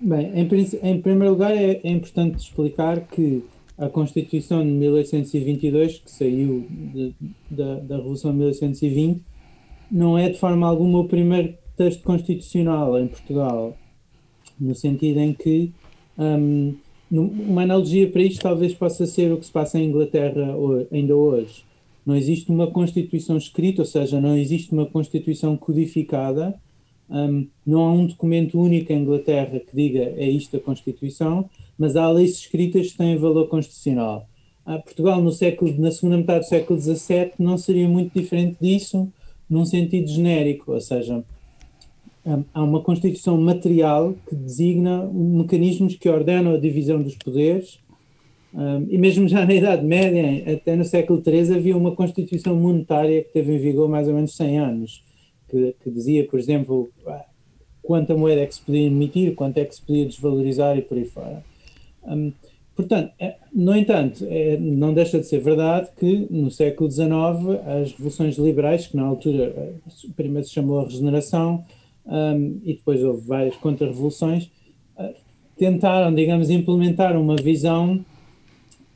Bem, 0.00 0.32
em, 0.34 0.90
em 0.90 1.00
primeiro 1.00 1.32
lugar 1.32 1.52
é, 1.52 1.80
é 1.82 1.90
importante 1.90 2.38
explicar 2.38 3.00
que 3.00 3.42
a 3.76 3.88
Constituição 3.88 4.62
de 4.62 4.70
1822, 4.70 5.98
que 5.98 6.10
saiu 6.10 6.66
de, 6.70 7.14
da, 7.50 7.80
da 7.80 7.96
Revolução 7.96 8.30
de 8.30 8.38
1820, 8.38 9.22
não 9.90 10.16
é 10.16 10.28
de 10.28 10.38
forma 10.38 10.66
alguma 10.66 11.00
o 11.00 11.08
primeiro 11.08 11.54
texto 11.76 12.02
constitucional 12.02 12.98
em 12.98 13.08
Portugal, 13.08 13.76
no 14.58 14.74
sentido 14.74 15.18
em 15.18 15.32
que 15.32 15.72
um, 16.16 16.76
uma 17.10 17.62
analogia 17.62 18.08
para 18.08 18.22
isto 18.22 18.40
talvez 18.42 18.74
possa 18.74 19.06
ser 19.06 19.32
o 19.32 19.38
que 19.38 19.46
se 19.46 19.52
passa 19.52 19.78
em 19.78 19.88
Inglaterra 19.88 20.54
ainda 20.90 21.14
hoje. 21.14 21.64
Não 22.06 22.14
existe 22.14 22.50
uma 22.50 22.66
Constituição 22.66 23.36
escrita, 23.36 23.82
ou 23.82 23.86
seja, 23.86 24.20
não 24.20 24.36
existe 24.36 24.72
uma 24.72 24.86
Constituição 24.86 25.56
codificada, 25.56 26.54
um, 27.08 27.46
não 27.66 27.82
há 27.82 27.92
um 27.92 28.06
documento 28.06 28.58
único 28.58 28.92
em 28.92 29.02
Inglaterra 29.02 29.60
que 29.60 29.74
diga 29.74 30.00
é 30.16 30.28
isto 30.28 30.56
a 30.56 30.60
Constituição, 30.60 31.48
mas 31.78 31.96
há 31.96 32.08
leis 32.08 32.32
escritas 32.32 32.92
que 32.92 32.98
têm 32.98 33.16
valor 33.16 33.48
constitucional. 33.48 34.28
A 34.64 34.78
Portugal, 34.78 35.20
no 35.22 35.30
século, 35.30 35.74
na 35.78 35.90
segunda 35.90 36.16
metade 36.16 36.40
do 36.40 36.48
século 36.48 36.80
XVII, 36.80 37.32
não 37.38 37.58
seria 37.58 37.88
muito 37.88 38.18
diferente 38.18 38.56
disso, 38.60 39.12
num 39.48 39.66
sentido 39.66 40.08
genérico, 40.08 40.72
ou 40.72 40.80
seja, 40.80 41.22
há 42.52 42.62
uma 42.62 42.80
Constituição 42.80 43.38
material 43.38 44.14
que 44.26 44.34
designa 44.34 45.06
mecanismos 45.12 45.96
que 45.96 46.08
ordenam 46.08 46.54
a 46.54 46.58
divisão 46.58 47.02
dos 47.02 47.14
poderes, 47.16 47.78
um, 48.54 48.86
e 48.88 48.96
mesmo 48.96 49.26
já 49.28 49.44
na 49.44 49.52
Idade 49.52 49.84
Média, 49.84 50.54
até 50.54 50.76
no 50.76 50.84
século 50.84 51.20
XIII, 51.22 51.56
havia 51.56 51.76
uma 51.76 51.94
Constituição 51.94 52.54
monetária 52.56 53.22
que 53.22 53.32
teve 53.32 53.52
em 53.52 53.58
vigor 53.58 53.88
mais 53.88 54.06
ou 54.08 54.14
menos 54.14 54.34
100 54.36 54.58
anos, 54.58 55.04
que, 55.48 55.74
que 55.82 55.90
dizia, 55.90 56.24
por 56.26 56.38
exemplo, 56.38 56.88
quanta 57.82 58.16
moeda 58.16 58.42
é 58.42 58.46
que 58.46 58.54
se 58.54 58.62
podia 58.62 58.86
emitir, 58.86 59.34
quanto 59.34 59.58
é 59.58 59.64
que 59.64 59.74
se 59.74 59.82
podia 59.82 60.06
desvalorizar 60.06 60.78
e 60.78 60.82
por 60.82 60.96
aí 60.96 61.04
fora. 61.04 61.44
Um, 62.06 62.32
portanto, 62.74 63.12
é, 63.18 63.36
no 63.52 63.76
entanto, 63.76 64.26
é, 64.28 64.56
não 64.56 64.92
deixa 64.92 65.18
de 65.18 65.26
ser 65.26 65.40
verdade 65.40 65.88
que 65.98 66.26
no 66.30 66.50
século 66.50 66.90
XIX 66.90 67.06
as 67.66 67.92
revoluções 67.92 68.36
liberais, 68.36 68.86
que 68.86 68.96
na 68.96 69.04
altura 69.04 69.44
eh, 69.56 69.72
primeiro 70.16 70.46
se 70.46 70.52
chamou 70.52 70.80
a 70.80 70.84
regeneração, 70.84 71.64
um, 72.06 72.60
e 72.64 72.74
depois 72.74 73.02
houve 73.02 73.26
várias 73.26 73.56
contra-revoluções, 73.56 74.50
uh, 74.98 75.14
tentaram, 75.56 76.14
digamos, 76.14 76.50
implementar 76.50 77.16
uma 77.16 77.36
visão 77.36 78.04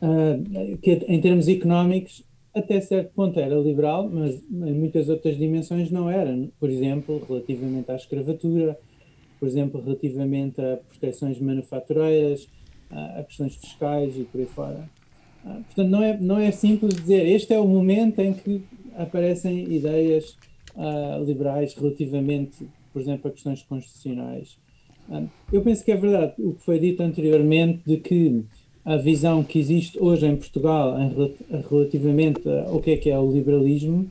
uh, 0.03 0.77
que, 0.79 0.93
em 1.09 1.21
termos 1.21 1.49
económicos, 1.49 2.23
até 2.55 2.81
certo 2.81 3.13
ponto 3.15 3.39
era 3.39 3.55
liberal, 3.57 4.09
mas 4.13 4.35
em 4.35 4.75
muitas 4.75 5.09
outras 5.09 5.37
dimensões 5.37 5.91
não 5.91 6.11
era. 6.11 6.37
Por 6.59 6.71
exemplo, 6.71 7.23
relativamente 7.29 7.91
à 7.91 7.97
escravatura, 7.97 8.79
por 9.39 9.47
exemplo, 9.47 9.81
relativamente 9.81 10.61
a 10.61 10.79
proteções 10.89 11.41
manufatureiras, 11.41 12.49
a 12.91 13.23
questões 13.23 13.55
fiscais 13.57 14.17
e 14.17 14.25
por 14.25 14.41
aí 14.41 14.47
fora. 14.47 14.89
Portanto, 15.43 15.89
não 15.89 16.03
é, 16.03 16.19
não 16.19 16.39
é 16.39 16.51
simples 16.51 16.95
dizer 16.95 17.27
este 17.27 17.55
é 17.55 17.59
o 17.59 17.67
momento 17.67 18.19
em 18.21 18.33
que 18.33 18.63
aparecem 18.97 19.73
ideias 19.73 20.37
uh, 20.75 21.23
liberais 21.25 21.75
relativamente, 21.75 22.69
por 22.93 23.01
exemplo, 23.01 23.31
a 23.31 23.33
questões 23.33 23.63
constitucionais. 23.63 24.59
Uh, 25.09 25.29
eu 25.53 25.63
penso 25.63 25.85
que 25.85 25.93
é 25.93 25.97
verdade 25.97 26.35
o 26.39 26.55
que 26.55 26.63
foi 26.63 26.79
dito 26.79 27.03
anteriormente 27.03 27.81
de 27.87 27.99
que 27.99 28.45
a 28.85 28.97
visão 28.97 29.45
que 29.45 29.59
existe 29.59 29.99
hoje 30.03 30.27
em 30.27 30.37
Portugal 30.37 30.99
em, 31.01 31.15
relativamente 31.69 32.49
ao 32.49 32.81
que 32.81 32.91
é 32.93 32.97
que 32.97 33.11
é 33.11 33.19
o 33.19 33.31
liberalismo 33.31 34.11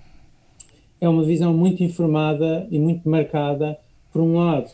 é 0.99 1.07
uma 1.07 1.23
visão 1.23 1.53
muito 1.53 1.83
informada 1.83 2.67
e 2.71 2.79
muito 2.79 3.07
marcada, 3.07 3.77
por 4.11 4.21
um 4.21 4.35
lado, 4.35 4.71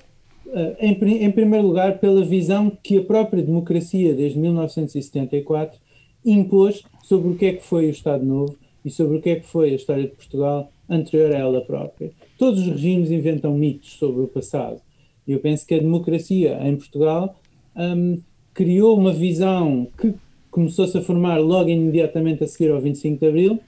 em, 0.79 1.23
em 1.23 1.31
primeiro 1.31 1.67
lugar, 1.67 1.99
pela 1.99 2.23
visão 2.23 2.71
que 2.81 2.97
a 2.97 3.03
própria 3.03 3.41
democracia, 3.41 4.13
desde 4.13 4.39
1974, 4.39 5.79
impôs 6.25 6.83
sobre 7.03 7.29
o 7.29 7.35
que 7.35 7.45
é 7.45 7.53
que 7.53 7.63
foi 7.63 7.87
o 7.87 7.89
Estado 7.89 8.25
Novo 8.25 8.55
e 8.83 8.89
sobre 8.89 9.17
o 9.17 9.21
que 9.21 9.29
é 9.29 9.35
que 9.35 9.45
foi 9.45 9.71
a 9.71 9.75
história 9.75 10.03
de 10.03 10.09
Portugal 10.09 10.71
anterior 10.89 11.31
a 11.31 11.37
ela 11.37 11.61
própria. 11.61 12.11
Todos 12.37 12.61
os 12.61 12.67
regimes 12.67 13.11
inventam 13.11 13.57
mitos 13.57 13.93
sobre 13.93 14.21
o 14.21 14.27
passado. 14.27 14.81
Eu 15.27 15.39
penso 15.39 15.65
que 15.65 15.73
a 15.73 15.79
democracia 15.79 16.59
em 16.61 16.75
Portugal 16.75 17.35
um, 17.75 18.19
criou 18.53 18.97
uma 18.97 19.13
visão 19.13 19.87
que 19.97 20.13
começou-se 20.51 20.97
a 20.97 21.01
formar 21.01 21.37
logo 21.37 21.69
imediatamente 21.69 22.43
a 22.43 22.47
seguir 22.47 22.71
ao 22.71 22.79
25 22.79 23.19
de 23.19 23.27
Abril 23.27 23.59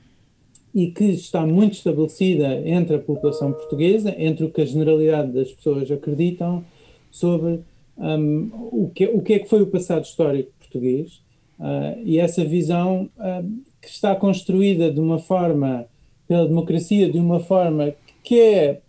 e 0.75 0.91
que 0.91 1.05
está 1.05 1.45
muito 1.45 1.73
estabelecida 1.73 2.61
entre 2.67 2.97
a 2.97 2.99
população 2.99 3.53
portuguesa, 3.53 4.13
entre 4.17 4.43
o 4.43 4.51
que 4.51 4.61
a 4.61 4.65
generalidade 4.65 5.31
das 5.31 5.51
pessoas 5.51 5.89
acreditam 5.89 6.65
sobre 7.09 7.61
um, 7.97 8.51
o, 8.71 8.91
que, 8.93 9.05
o 9.05 9.21
que 9.21 9.33
é 9.33 9.39
que 9.39 9.47
foi 9.47 9.61
o 9.61 9.67
passado 9.67 10.03
histórico 10.03 10.51
português 10.59 11.21
uh, 11.57 11.97
e 12.03 12.19
essa 12.19 12.43
visão 12.43 13.09
uh, 13.17 13.49
que 13.81 13.87
está 13.87 14.13
construída 14.15 14.91
de 14.91 14.99
uma 14.99 15.17
forma 15.17 15.85
pela 16.27 16.45
democracia 16.45 17.09
de 17.09 17.17
uma 17.17 17.39
forma 17.39 17.93
que 18.23 18.39
é, 18.39 18.81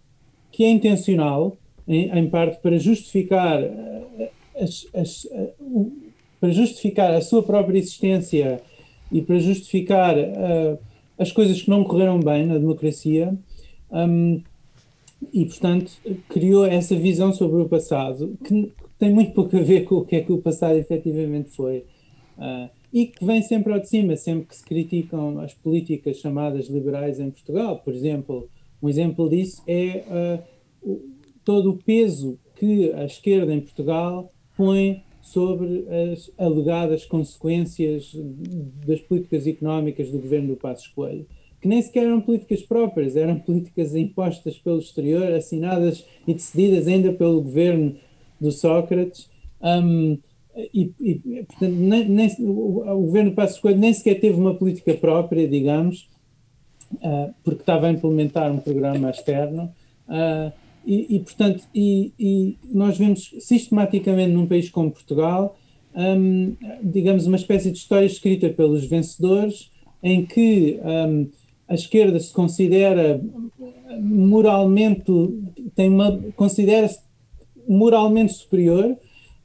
que 0.50 0.64
é 0.64 0.70
intencional, 0.70 1.56
em, 1.86 2.10
em 2.18 2.28
parte 2.28 2.58
para 2.60 2.78
justificar, 2.78 3.62
eh, 3.62 4.30
as, 4.58 4.86
as, 4.94 5.28
eh, 5.30 5.52
para 6.40 6.50
justificar 6.50 7.14
a 7.14 7.20
sua 7.20 7.42
própria 7.42 7.78
existência 7.78 8.60
e 9.12 9.20
para 9.20 9.38
justificar 9.38 10.16
uh, 10.16 10.78
as 11.18 11.32
coisas 11.32 11.62
que 11.62 11.70
não 11.70 11.84
correram 11.84 12.20
bem 12.20 12.46
na 12.46 12.58
democracia. 12.58 13.36
Um, 13.90 14.42
e, 15.32 15.44
portanto, 15.46 15.92
criou 16.28 16.66
essa 16.66 16.94
visão 16.94 17.32
sobre 17.32 17.62
o 17.62 17.68
passado 17.68 18.36
que 18.44 18.72
tem 18.98 19.12
muito 19.12 19.32
pouco 19.32 19.56
a 19.56 19.62
ver 19.62 19.84
com 19.84 19.96
o 19.96 20.04
que 20.04 20.16
é 20.16 20.20
que 20.20 20.32
o 20.32 20.38
passado 20.38 20.76
efetivamente 20.76 21.50
foi. 21.50 21.84
Uh, 22.36 22.68
e 22.92 23.06
que 23.06 23.24
vem 23.24 23.42
sempre 23.42 23.72
ao 23.72 23.80
de 23.80 23.88
cima, 23.88 24.16
sempre 24.16 24.46
que 24.46 24.56
se 24.56 24.64
criticam 24.64 25.38
as 25.40 25.52
políticas 25.54 26.18
chamadas 26.18 26.68
liberais 26.68 27.18
em 27.18 27.30
Portugal. 27.30 27.78
Por 27.78 27.94
exemplo, 27.94 28.48
um 28.82 28.88
exemplo 28.88 29.28
disso 29.28 29.62
é 29.66 30.42
uh, 30.84 31.00
todo 31.44 31.70
o 31.70 31.76
peso 31.76 32.38
que 32.56 32.92
a 32.92 33.04
esquerda 33.04 33.52
em 33.52 33.60
Portugal 33.60 34.32
põe 34.56 35.02
sobre 35.26 35.84
as 36.12 36.30
alegadas 36.38 37.04
consequências 37.04 38.12
das 38.86 39.00
políticas 39.00 39.44
económicas 39.44 40.08
do 40.08 40.20
governo 40.20 40.50
do 40.50 40.56
Passos 40.56 40.86
Coelho, 40.86 41.26
que 41.60 41.66
nem 41.66 41.82
sequer 41.82 42.04
eram 42.04 42.20
políticas 42.20 42.62
próprias, 42.62 43.16
eram 43.16 43.36
políticas 43.40 43.96
impostas 43.96 44.56
pelo 44.56 44.78
exterior, 44.78 45.32
assinadas 45.32 46.06
e 46.28 46.32
decididas 46.32 46.86
ainda 46.86 47.12
pelo 47.12 47.42
governo 47.42 47.96
do 48.40 48.52
Sócrates. 48.52 49.28
Um, 49.60 50.16
e, 50.72 50.94
e 51.00 51.44
portanto, 51.44 51.74
nem, 51.74 52.08
nem, 52.08 52.30
o, 52.38 53.02
governo 53.02 53.30
de 53.30 53.36
Passos 53.36 53.58
Coelho 53.58 53.80
nem 53.80 53.92
sequer 53.92 54.20
teve 54.20 54.38
uma 54.38 54.54
política 54.54 54.94
própria, 54.94 55.48
digamos, 55.48 56.08
uh, 56.94 57.34
porque 57.42 57.62
estava 57.62 57.88
a 57.88 57.90
implementar 57.90 58.52
um 58.52 58.60
programa 58.60 59.10
externo. 59.10 59.74
Uh, 60.08 60.52
e, 60.86 61.16
e, 61.16 61.20
portanto, 61.20 61.64
e, 61.74 62.12
e, 62.18 62.56
nós 62.72 62.96
vemos 62.96 63.34
sistematicamente 63.40 64.30
num 64.32 64.46
país 64.46 64.70
como 64.70 64.90
Portugal, 64.90 65.58
um, 65.94 66.54
digamos, 66.82 67.26
uma 67.26 67.36
espécie 67.36 67.72
de 67.72 67.78
história 67.78 68.06
escrita 68.06 68.48
pelos 68.50 68.84
vencedores, 68.84 69.70
em 70.02 70.24
que 70.24 70.78
um, 70.84 71.28
a 71.66 71.74
esquerda 71.74 72.20
se 72.20 72.32
considera 72.32 73.20
moralmente, 74.00 75.04
tem 75.74 75.88
uma, 75.88 76.16
considera-se 76.36 77.00
moralmente 77.66 78.34
superior, 78.34 78.96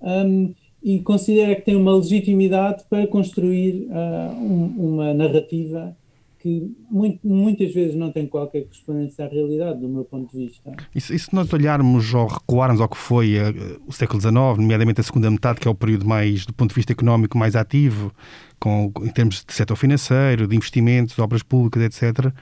um, 0.01 0.53
e 0.83 0.99
considera 0.99 1.55
que 1.55 1.61
tem 1.61 1.75
uma 1.75 1.95
legitimidade 1.95 2.83
para 2.89 3.05
construir 3.07 3.87
uh, 3.87 4.35
um, 4.35 4.93
uma 4.93 5.13
narrativa 5.13 5.95
que 6.41 6.75
muito, 6.89 7.19
muitas 7.23 7.73
vezes 7.73 7.95
não 7.95 8.11
tem 8.11 8.25
qualquer 8.25 8.63
correspondência 8.63 9.25
à 9.25 9.27
realidade, 9.27 9.79
do 9.79 9.87
meu 9.87 10.03
ponto 10.03 10.31
de 10.31 10.45
vista. 10.45 10.71
E 10.93 10.99
se, 10.99 11.13
e 11.13 11.19
se 11.19 11.33
nós 11.33 11.51
olharmos 11.53 12.13
ou 12.13 12.25
recuarmos 12.25 12.81
ao 12.81 12.89
que 12.89 12.97
foi 12.97 13.35
uh, 13.37 13.81
o 13.85 13.91
século 13.91 14.19
XIX, 14.19 14.33
nomeadamente 14.57 14.99
a 14.99 15.03
segunda 15.03 15.29
metade, 15.29 15.59
que 15.59 15.67
é 15.67 15.71
o 15.71 15.75
período 15.75 16.07
mais, 16.07 16.45
do 16.45 16.53
ponto 16.53 16.69
de 16.69 16.75
vista 16.75 16.91
económico, 16.91 17.37
mais 17.37 17.55
ativo, 17.55 18.11
com, 18.59 18.91
em 19.01 19.09
termos 19.09 19.43
de 19.45 19.53
setor 19.53 19.75
financeiro, 19.75 20.47
de 20.47 20.55
investimentos, 20.55 21.17
obras 21.19 21.43
públicas, 21.43 21.83
etc., 21.83 22.33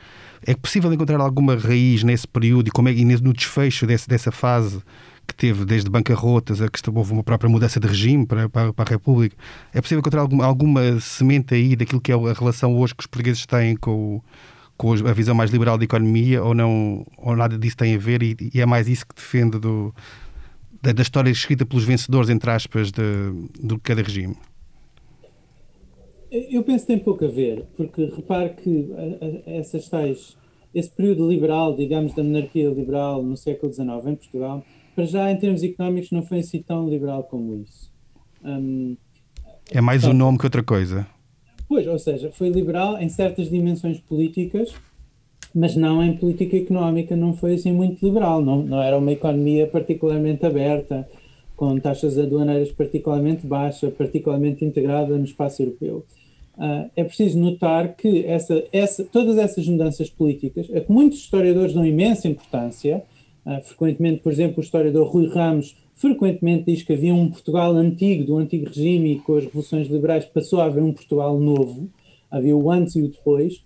é 0.46 0.56
possível 0.56 0.91
encontrar 0.94 1.20
alguma 1.20 1.56
raiz 1.56 2.03
nesse 2.03 2.27
período 2.27 2.70
e, 2.70 2.72
como 2.72 2.88
é, 2.88 2.94
e 2.94 3.03
no 3.03 3.34
desfecho 3.34 3.86
desse, 3.86 4.08
dessa 4.08 4.32
fase 4.32 4.82
teve 5.39 5.63
desde 5.63 5.89
bancarrotas 5.89 6.62
a 6.62 6.67
que 6.67 6.81
houve 6.93 7.13
uma 7.13 7.24
própria 7.24 7.50
mudança 7.50 7.79
de 7.79 7.88
regime 7.88 8.27
para, 8.27 8.50
para, 8.50 8.74
para 8.74 8.89
a 8.89 8.91
República. 8.91 9.38
É 9.74 9.79
possível 9.79 10.01
encontrar 10.01 10.19
alguma, 10.19 10.46
alguma 10.46 11.00
semente 11.00 11.55
aí 11.55 11.77
daquilo 11.77 12.01
que 12.01 12.12
é 12.12 12.15
a 12.15 12.34
relação 12.34 12.77
hoje 12.77 12.93
que 12.93 13.01
os 13.01 13.08
portugueses 13.08 13.46
têm 13.46 13.77
com, 13.77 14.22
com 14.75 14.91
a 14.91 15.13
visão 15.13 15.34
mais 15.34 15.50
liberal 15.50 15.77
da 15.77 15.86
economia 15.86 16.43
ou 16.43 16.53
não 16.53 17.05
ou 17.17 17.38
nada 17.38 17.58
disso 17.58 17.77
tem 17.77 17.96
a 17.96 17.98
ver 17.98 18.22
e, 18.22 18.36
e 18.53 18.60
é 18.60 18.65
mais 18.65 18.89
isso 18.89 19.08
que 19.08 19.15
defende 19.15 19.58
do, 19.58 19.96
da, 20.81 20.91
da, 20.91 21.01
história 21.01 21.31
escrita 21.31 21.65
pelos 21.65 21.86
vencedores, 21.86 22.29
entre 22.29 22.51
aspas, 22.51 22.91
de, 22.91 23.01
do 23.62 23.79
cada 23.79 24.01
regime? 24.01 24.36
Eu 26.29 26.63
penso 26.63 26.86
que 26.86 26.93
tem 26.93 27.00
pouco 27.00 27.24
a 27.24 27.29
ver, 27.29 27.65
porque 27.77 28.05
repare 28.05 28.50
que 28.50 28.89
essas 29.46 29.88
tais, 29.88 30.38
esse 30.75 30.91
período 30.91 31.29
liberal, 31.29 31.77
digamos, 31.77 32.13
da 32.13 32.24
monarquia 32.24 32.69
liberal 32.69 33.24
no 33.24 33.38
século 33.38 33.74
XIX 33.74 33.88
em 34.05 34.15
Portugal, 34.15 34.63
para 35.00 35.06
já, 35.06 35.32
em 35.32 35.38
termos 35.38 35.63
económicos, 35.63 36.12
não 36.12 36.22
foi 36.22 36.39
assim 36.39 36.62
tão 36.62 36.89
liberal 36.89 37.24
como 37.24 37.56
isso. 37.56 37.89
Um, 38.44 38.98
é 39.72 39.79
mais 39.79 40.03
o 40.03 40.10
um 40.10 40.13
nome 40.13 40.38
que 40.38 40.46
outra 40.46 40.62
coisa. 40.62 41.08
Pois, 41.70 41.88
ou 41.88 41.98
seja, 41.98 42.29
foi 42.34 42.50
liberal 42.50 42.98
em 43.00 43.08
certas 43.08 43.50
dimensões 43.50 43.98
políticas, 43.98 44.74
mas 45.56 45.74
não 45.75 46.03
em 46.03 46.18
política 46.18 46.58
económica, 46.58 47.15
não 47.15 47.34
foi 47.34 47.53
assim 47.53 47.72
muito 47.72 48.06
liberal. 48.06 48.41
Não, 48.41 48.62
não 48.62 48.82
era 48.82 48.98
uma 48.98 49.12
economia 49.13 49.68
particularmente 49.68 50.46
aberta, 50.46 51.08
com 51.56 51.79
taxas 51.79 52.18
aduaneiras 52.18 52.72
particularmente 52.74 53.48
baixas, 53.48 53.94
particularmente 53.94 54.65
integrada 54.65 55.18
no 55.18 55.24
espaço 55.24 55.62
europeu. 55.62 56.06
Uh, 56.58 56.89
é 56.94 57.06
preciso 57.06 57.39
notar 57.39 57.96
que 57.96 58.25
essa, 58.25 58.62
essa, 58.74 59.06
todas 59.06 59.38
essas 59.38 59.65
mudanças 59.65 60.10
políticas, 60.10 60.70
a 60.75 60.82
que 60.82 60.91
muitos 60.91 61.20
historiadores 61.20 61.74
dão 61.74 61.86
imensa 61.86 62.27
importância, 62.27 63.06
Uh, 63.46 63.62
frequentemente, 63.63 64.22
por 64.22 64.31
exemplo, 64.31 64.58
o 64.58 64.62
historiador 64.62 65.08
Rui 65.08 65.27
Ramos 65.27 65.75
frequentemente 65.96 66.72
diz 66.72 66.81
que 66.81 66.93
havia 66.93 67.13
um 67.13 67.29
Portugal 67.29 67.75
antigo, 67.75 68.24
do 68.24 68.38
antigo 68.38 68.67
regime, 68.67 69.13
e 69.13 69.19
com 69.19 69.36
as 69.36 69.43
revoluções 69.43 69.88
liberais 69.88 70.25
passou 70.25 70.62
a 70.62 70.65
haver 70.65 70.81
um 70.81 70.93
Portugal 70.93 71.38
novo. 71.39 71.89
Havia 72.31 72.55
o 72.55 72.72
antes 72.72 72.96
e 72.96 73.01
o 73.01 73.10
depois. 73.10 73.58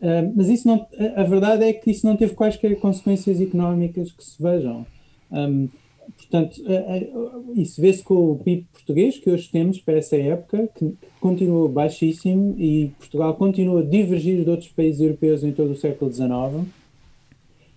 Uh, 0.00 0.32
mas 0.34 0.48
isso 0.48 0.66
não, 0.66 0.86
a, 1.14 1.22
verdade 1.24 1.64
é 1.64 1.72
que 1.72 1.90
isso 1.90 2.06
não 2.06 2.16
teve 2.16 2.34
quaisquer 2.34 2.74
consequências 2.80 3.40
económicas 3.40 4.10
que 4.10 4.24
se 4.24 4.42
vejam. 4.42 4.86
Um, 5.30 5.68
portanto, 6.16 6.56
uh, 6.62 7.52
isso 7.54 7.80
vê-se 7.80 8.02
com 8.02 8.32
o 8.32 8.38
PIB 8.38 8.66
português 8.72 9.18
que 9.18 9.30
hoje 9.30 9.48
temos 9.50 9.78
para 9.78 9.98
essa 9.98 10.16
época, 10.16 10.68
que 10.74 10.94
continua 11.20 11.68
baixíssimo 11.68 12.56
e 12.58 12.92
Portugal 12.98 13.34
continua 13.34 13.82
a 13.82 13.84
divergir 13.84 14.42
de 14.42 14.50
outros 14.50 14.70
países 14.70 15.00
europeus 15.00 15.44
em 15.44 15.52
todo 15.52 15.72
o 15.72 15.76
século 15.76 16.10
XIX 16.10 16.66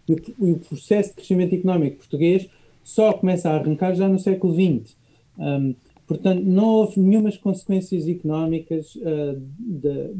e 0.07 0.51
o, 0.51 0.57
processo 0.57 1.09
de 1.09 1.15
crescimento 1.15 1.55
económico 1.55 1.97
português 1.97 2.49
só 2.83 3.13
começa 3.13 3.49
a 3.49 3.55
arrancar 3.55 3.95
já 3.95 4.07
no 4.07 4.19
século 4.19 4.53
XX. 4.53 4.95
Um, 5.37 5.73
portanto, 6.05 6.43
não 6.43 6.65
houve 6.65 6.99
nenhumas 6.99 7.37
consequências 7.37 8.07
económicas 8.07 8.95
uh, 8.95 9.41
de, 9.57 10.11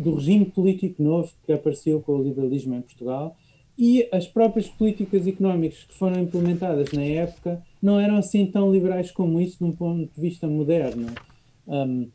do 0.00 0.14
regime 0.14 0.44
político 0.44 1.02
novo 1.02 1.32
que 1.44 1.52
apareceu 1.52 2.00
com 2.00 2.12
o 2.12 2.22
liberalismo 2.22 2.74
em 2.74 2.80
Portugal. 2.80 3.36
e 3.76 4.08
as 4.12 4.26
próprias 4.28 4.68
políticas 4.68 5.26
económicas 5.26 5.82
que 5.82 5.94
foram 5.94 6.20
implementadas 6.20 6.92
na 6.92 7.02
época 7.02 7.60
não 7.82 7.98
eram 7.98 8.16
assim 8.16 8.46
tão 8.46 8.72
liberais 8.72 9.10
como 9.10 9.40
isso 9.40 9.58
de 9.58 9.64
um 9.64 9.72
ponto 9.72 10.14
de 10.14 10.20
vista 10.20 10.46
moderno. 10.46 11.08
Um, 11.66 12.08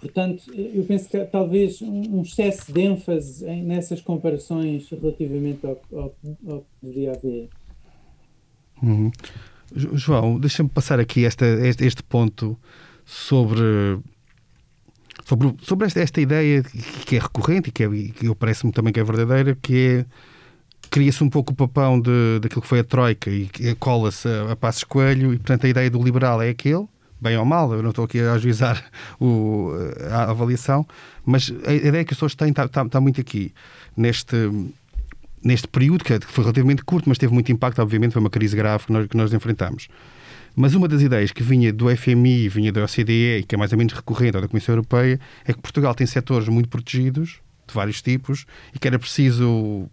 portanto, 0.00 0.52
eu 0.54 0.84
penso 0.84 1.08
que 1.08 1.18
talvez 1.26 1.80
um 1.82 2.22
excesso 2.22 2.72
de 2.72 2.80
ênfase 2.80 3.46
em, 3.46 3.62
nessas 3.62 4.00
comparações 4.00 4.88
relativamente 4.90 5.64
ao, 5.66 5.80
ao, 5.92 6.14
ao 6.48 6.60
que 6.60 6.66
deveria 6.82 7.12
haver. 7.12 7.48
Uhum. 8.82 9.10
João, 9.74 10.40
deixa-me 10.40 10.68
passar 10.68 10.98
aqui 10.98 11.24
esta, 11.24 11.46
este, 11.46 11.84
este 11.84 12.02
ponto 12.02 12.58
sobre 13.04 14.00
sobre, 15.24 15.54
sobre 15.62 15.86
esta, 15.86 16.00
esta 16.00 16.20
ideia 16.20 16.62
que 17.06 17.16
é 17.16 17.18
recorrente 17.20 17.68
e 17.68 17.72
que, 17.72 17.84
é, 17.84 17.88
que 17.88 18.34
parece-me 18.34 18.72
também 18.72 18.92
que 18.92 18.98
é 18.98 19.04
verdadeira, 19.04 19.56
que 19.60 19.76
é 19.76 20.06
cria-se 20.90 21.22
um 21.22 21.30
pouco 21.30 21.52
o 21.52 21.56
papão 21.56 22.00
de, 22.00 22.40
daquilo 22.40 22.62
que 22.62 22.66
foi 22.66 22.80
a 22.80 22.84
Troika 22.84 23.30
e 23.30 23.48
cola-se 23.78 24.26
a, 24.26 24.52
a 24.52 24.56
Passos 24.56 24.82
Coelho 24.82 25.32
e, 25.32 25.36
portanto, 25.36 25.66
a 25.66 25.68
ideia 25.68 25.88
do 25.88 26.02
liberal 26.02 26.42
é 26.42 26.48
aquele, 26.48 26.86
bem 27.20 27.36
ou 27.36 27.44
mal, 27.44 27.72
eu 27.72 27.82
não 27.82 27.90
estou 27.90 28.04
aqui 28.04 28.20
a 28.20 28.32
ajuizar 28.32 28.82
o, 29.20 29.70
a 30.10 30.30
avaliação, 30.30 30.86
mas 31.24 31.52
a 31.66 31.72
ideia 31.72 32.04
que 32.04 32.12
as 32.12 32.16
pessoas 32.16 32.34
têm 32.34 32.50
está, 32.50 32.64
está, 32.64 32.82
está 32.82 33.00
muito 33.00 33.20
aqui, 33.20 33.52
neste, 33.96 34.36
neste 35.42 35.68
período, 35.68 36.04
que 36.04 36.18
foi 36.20 36.44
relativamente 36.44 36.84
curto, 36.84 37.08
mas 37.08 37.18
teve 37.18 37.32
muito 37.32 37.50
impacto, 37.52 37.80
obviamente, 37.80 38.12
foi 38.12 38.20
uma 38.20 38.30
crise 38.30 38.56
grave 38.56 38.86
que 38.86 38.92
nós, 38.92 39.06
que 39.06 39.16
nós 39.16 39.32
enfrentamos. 39.32 39.88
Mas 40.56 40.74
uma 40.74 40.88
das 40.88 41.00
ideias 41.00 41.30
que 41.30 41.42
vinha 41.42 41.72
do 41.72 41.94
FMI, 41.94 42.48
vinha 42.48 42.72
da 42.72 42.84
OCDE 42.84 43.38
e 43.38 43.44
que 43.44 43.54
é 43.54 43.58
mais 43.58 43.72
ou 43.72 43.78
menos 43.78 43.92
recorrente 43.92 44.36
à 44.36 44.40
da 44.40 44.48
Comissão 44.48 44.74
Europeia 44.74 45.20
é 45.44 45.52
que 45.52 45.60
Portugal 45.60 45.94
tem 45.94 46.06
setores 46.06 46.48
muito 46.48 46.68
protegidos, 46.68 47.40
de 47.66 47.74
vários 47.74 48.02
tipos, 48.02 48.46
e 48.74 48.78
que 48.78 48.88
era 48.88 48.98
preciso 48.98 49.88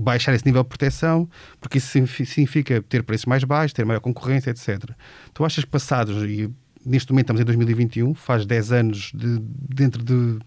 baixar 0.00 0.34
esse 0.34 0.44
nível 0.44 0.62
de 0.62 0.68
proteção, 0.68 1.28
porque 1.60 1.78
isso 1.78 2.06
significa 2.26 2.82
ter 2.82 3.02
preços 3.02 3.26
mais 3.26 3.44
baixos, 3.44 3.72
ter 3.72 3.84
maior 3.84 4.00
concorrência, 4.00 4.50
etc. 4.50 4.90
Tu 5.32 5.44
achas 5.44 5.64
que 5.64 5.70
passados, 5.70 6.22
e 6.24 6.50
neste 6.84 7.10
momento 7.12 7.24
estamos 7.24 7.40
em 7.40 7.44
2021, 7.44 8.14
faz 8.14 8.46
10 8.46 8.72
anos, 8.72 9.12
de, 9.14 9.38
dentro 9.40 10.02
de 10.02 10.38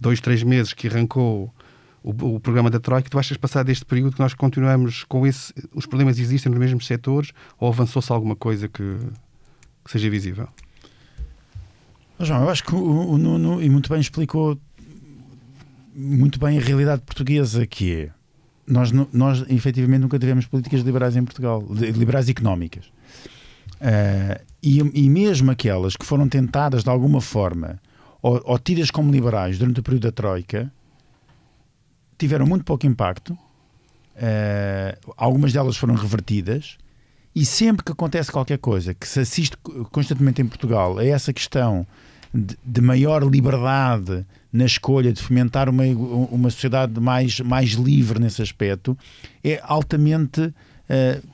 dois, 0.00 0.20
três 0.20 0.42
meses 0.42 0.72
que 0.72 0.86
arrancou 0.88 1.52
o, 2.02 2.10
o, 2.10 2.40
programa 2.40 2.70
da 2.70 2.78
Troika, 2.78 3.10
tu 3.10 3.18
achas 3.18 3.36
passado 3.36 3.66
deste 3.66 3.84
período 3.84 4.14
que 4.14 4.20
nós 4.20 4.34
continuamos 4.34 5.04
com 5.04 5.26
esse, 5.26 5.52
os 5.74 5.86
problemas 5.86 6.18
existem 6.18 6.50
nos 6.50 6.58
mesmos 6.58 6.86
setores 6.86 7.32
ou 7.58 7.68
avançou-se 7.68 8.10
alguma 8.12 8.36
coisa 8.36 8.68
que, 8.68 8.96
que 9.84 9.90
seja 9.90 10.08
visível? 10.08 10.48
João, 12.20 12.42
eu 12.42 12.50
acho 12.50 12.64
que 12.64 12.74
o, 12.74 13.10
o 13.10 13.18
Nuno, 13.18 13.62
e 13.62 13.68
muito 13.68 13.88
bem 13.90 14.00
explicou 14.00 14.58
muito 15.94 16.38
bem 16.38 16.58
a 16.58 16.60
realidade 16.60 17.02
portuguesa 17.02 17.66
que 17.66 17.92
é 17.92 18.10
nós, 18.68 18.92
nós 18.92 19.44
efetivamente 19.48 20.02
nunca 20.02 20.18
tivemos 20.18 20.46
políticas 20.46 20.82
liberais 20.82 21.16
em 21.16 21.24
Portugal, 21.24 21.64
liberais 21.70 22.28
económicas. 22.28 22.84
Uh, 23.74 24.42
e, 24.62 24.78
e 24.78 25.08
mesmo 25.08 25.50
aquelas 25.50 25.96
que 25.96 26.04
foram 26.04 26.28
tentadas 26.28 26.82
de 26.82 26.90
alguma 26.90 27.20
forma 27.20 27.80
ou, 28.20 28.40
ou 28.44 28.58
tidas 28.58 28.90
como 28.90 29.12
liberais 29.12 29.58
durante 29.58 29.80
o 29.80 29.82
período 29.82 30.02
da 30.02 30.12
Troika 30.12 30.70
tiveram 32.18 32.46
muito 32.46 32.64
pouco 32.64 32.86
impacto. 32.86 33.32
Uh, 33.32 35.12
algumas 35.16 35.52
delas 35.52 35.76
foram 35.76 35.94
revertidas. 35.94 36.76
E 37.34 37.46
sempre 37.46 37.84
que 37.84 37.92
acontece 37.92 38.32
qualquer 38.32 38.58
coisa 38.58 38.92
que 38.92 39.06
se 39.06 39.20
assiste 39.20 39.56
constantemente 39.92 40.42
em 40.42 40.46
Portugal 40.46 40.98
a 40.98 41.04
essa 41.04 41.32
questão 41.32 41.86
de, 42.34 42.58
de 42.64 42.80
maior 42.80 43.22
liberdade 43.22 44.26
na 44.52 44.64
escolha 44.64 45.12
de 45.12 45.22
fomentar 45.22 45.68
uma, 45.68 45.84
uma 45.84 46.50
sociedade 46.50 46.98
mais, 46.98 47.38
mais 47.40 47.70
livre 47.72 48.18
nesse 48.18 48.42
aspecto, 48.42 48.98
é 49.44 49.60
altamente 49.62 50.52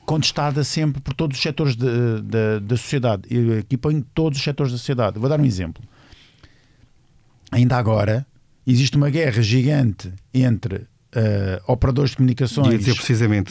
contestada 0.05 0.63
sempre 0.63 1.01
por 1.01 1.13
todos 1.13 1.37
os 1.37 1.41
setores 1.41 1.75
de, 1.75 1.85
de, 2.21 2.59
da 2.61 2.77
sociedade. 2.77 3.23
Eu 3.29 3.59
aqui 3.59 3.77
ponho 3.77 4.05
todos 4.13 4.37
os 4.37 4.43
setores 4.43 4.71
da 4.71 4.77
sociedade. 4.77 5.17
Vou 5.17 5.29
dar 5.29 5.39
um 5.39 5.45
exemplo. 5.45 5.81
Ainda 7.51 7.77
agora, 7.77 8.25
existe 8.67 8.97
uma 8.97 9.09
guerra 9.09 9.41
gigante 9.41 10.11
entre 10.33 10.75
uh, 11.15 11.61
operadores 11.67 12.11
de 12.11 12.17
comunicações 12.17 12.67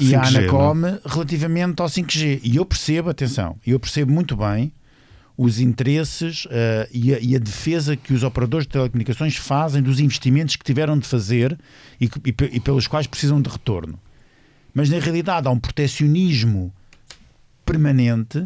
e 0.02 0.14
a 0.14 0.22
Anacom 0.22 0.86
é? 0.86 1.00
relativamente 1.06 1.80
ao 1.80 1.88
5G. 1.88 2.40
E 2.42 2.56
eu 2.56 2.64
percebo, 2.64 3.10
atenção, 3.10 3.56
eu 3.66 3.80
percebo 3.80 4.12
muito 4.12 4.36
bem 4.36 4.72
os 5.36 5.58
interesses 5.58 6.44
uh, 6.44 6.88
e, 6.92 7.12
a, 7.12 7.18
e, 7.18 7.34
a, 7.34 7.38
defesa 7.38 7.96
que 7.96 8.14
os 8.14 8.22
operadores 8.22 8.66
de 8.66 8.72
telecomunicações 8.72 9.36
fazem 9.36 9.82
dos 9.82 9.98
investimentos 9.98 10.54
que 10.54 10.64
tiveram 10.64 10.96
de 10.96 11.08
fazer 11.08 11.58
e, 12.00 12.04
e, 12.04 12.34
e, 12.52 12.60
pelos 12.60 12.86
quais 12.86 13.06
precisam 13.06 13.42
de 13.42 13.50
retorno. 13.50 13.98
Mas 14.74 14.90
na 14.90 14.98
realidade 14.98 15.46
há 15.46 15.50
um 15.50 15.58
protecionismo 15.58 16.72
permanente 17.64 18.44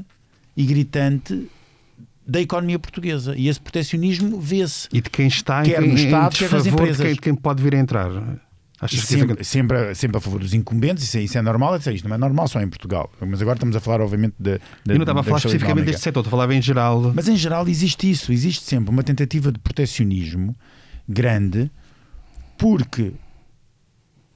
e 0.56 0.64
gritante 0.64 1.48
da 2.26 2.40
economia 2.40 2.78
portuguesa 2.78 3.34
e 3.34 3.48
esse 3.48 3.58
protecionismo 3.58 4.38
vê-se. 4.38 4.86
E 4.92 5.00
de 5.00 5.08
quem 5.08 5.26
está 5.26 5.62
quer 5.62 5.82
em, 5.82 5.88
no 5.88 5.94
Estado, 5.94 6.34
em 6.34 6.38
quer 6.38 6.52
nas 6.52 6.66
empresas. 6.66 6.96
De 6.98 7.02
quem, 7.04 7.14
de 7.14 7.20
quem 7.20 7.34
pode 7.34 7.62
vir 7.62 7.74
a 7.74 7.78
entrar. 7.78 8.10
Achas 8.80 9.00
sempre, 9.00 9.42
sempre, 9.42 9.94
sempre 9.94 10.18
a 10.18 10.20
favor 10.20 10.38
dos 10.38 10.54
incumbentes, 10.54 11.02
isso 11.02 11.18
é, 11.18 11.22
isso 11.22 11.36
é 11.36 11.42
normal, 11.42 11.76
isso, 11.76 11.90
é, 11.90 11.94
isto 11.94 12.08
não 12.08 12.14
é 12.14 12.18
normal 12.18 12.46
só 12.46 12.60
em 12.60 12.68
Portugal. 12.68 13.10
Mas 13.20 13.42
agora 13.42 13.56
estamos 13.56 13.74
a 13.74 13.80
falar, 13.80 14.00
obviamente, 14.00 14.34
de. 14.38 14.52
de 14.52 14.60
Eu 14.86 14.94
não 14.94 15.02
estava 15.02 15.20
a 15.20 15.22
falar 15.24 15.38
especificamente 15.38 15.86
deste 15.86 16.02
setor, 16.02 16.20
estou 16.20 16.38
a 16.38 16.42
falar 16.42 16.54
em 16.54 16.62
geral. 16.62 17.12
Mas 17.12 17.26
em 17.26 17.36
geral 17.36 17.66
existe 17.66 18.08
isso, 18.08 18.30
existe 18.30 18.64
sempre 18.64 18.90
uma 18.90 19.02
tentativa 19.02 19.50
de 19.50 19.58
protecionismo 19.58 20.54
grande, 21.08 21.68
porque 22.56 23.14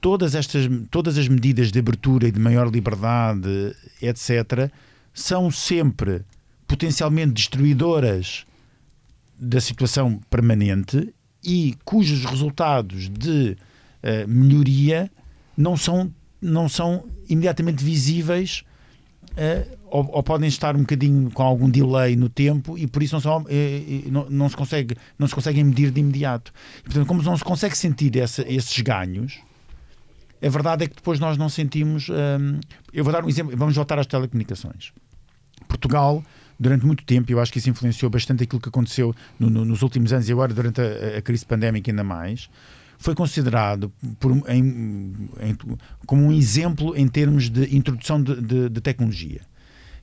todas, 0.03 0.35
estas, 0.35 0.69
todas 0.91 1.17
as 1.17 1.29
medidas 1.29 1.71
de 1.71 1.79
abertura 1.79 2.27
e 2.27 2.31
de 2.31 2.37
maior 2.37 2.69
liberdade, 2.69 3.73
etc., 4.01 4.69
são 5.13 5.49
sempre 5.49 6.25
potencialmente 6.67 7.31
destruidoras 7.31 8.45
da 9.39 9.61
situação 9.61 10.19
permanente 10.29 11.13
e 11.41 11.77
cujos 11.85 12.25
resultados 12.25 13.07
de 13.07 13.55
uh, 14.03 14.27
melhoria 14.27 15.09
não 15.55 15.77
são, 15.77 16.13
não 16.41 16.67
são 16.67 17.05
imediatamente 17.29 17.81
visíveis 17.81 18.65
uh, 19.31 19.77
ou, 19.85 20.09
ou, 20.15 20.23
podem 20.23 20.49
estar 20.49 20.75
um 20.75 20.81
bocadinho 20.81 21.31
com 21.31 21.43
algum 21.43 21.69
delay 21.69 22.17
no 22.17 22.27
tempo 22.27 22.77
e 22.77 22.87
por 22.87 23.01
isso 23.01 23.15
não, 23.15 23.21
são, 23.21 23.43
uh, 23.43 24.11
não, 24.11 24.29
não, 24.29 24.49
se, 24.49 24.57
consegue, 24.57 24.97
não 25.17 25.27
se 25.27 25.35
conseguem 25.35 25.63
medir 25.63 25.91
de 25.91 26.01
imediato. 26.01 26.51
E, 26.79 26.83
portanto, 26.83 27.07
como 27.07 27.23
não 27.23 27.37
se 27.37 27.43
consegue 27.43 27.77
sentir 27.77 28.17
essa, 28.17 28.43
esses 28.51 28.77
ganhos, 28.81 29.39
a 30.43 30.49
verdade 30.49 30.85
é 30.85 30.87
que 30.87 30.95
depois 30.95 31.19
nós 31.19 31.37
não 31.37 31.49
sentimos. 31.49 32.09
Um, 32.09 32.59
eu 32.91 33.03
vou 33.03 33.13
dar 33.13 33.23
um 33.23 33.29
exemplo, 33.29 33.55
vamos 33.55 33.75
voltar 33.75 33.97
às 33.99 34.05
telecomunicações. 34.05 34.91
Portugal 35.67 36.23
durante 36.59 36.85
muito 36.85 37.03
tempo, 37.03 37.31
eu 37.31 37.39
acho 37.39 37.51
que 37.51 37.59
isso 37.59 37.69
influenciou 37.69 38.09
bastante 38.09 38.43
aquilo 38.43 38.61
que 38.61 38.69
aconteceu 38.69 39.13
no, 39.39 39.49
no, 39.49 39.65
nos 39.65 39.81
últimos 39.81 40.13
anos 40.13 40.29
e 40.29 40.31
agora 40.31 40.53
durante 40.53 40.81
a, 40.81 41.17
a 41.17 41.21
crise 41.21 41.45
pandémica 41.45 41.91
ainda 41.91 42.03
mais, 42.03 42.49
foi 42.97 43.15
considerado 43.15 43.91
por, 44.19 44.31
em, 44.47 45.29
em, 45.41 45.57
como 46.05 46.23
um 46.23 46.31
exemplo 46.31 46.95
em 46.95 47.07
termos 47.07 47.49
de 47.49 47.75
introdução 47.75 48.21
de, 48.21 48.39
de, 48.41 48.69
de 48.69 48.81
tecnologia 48.81 49.41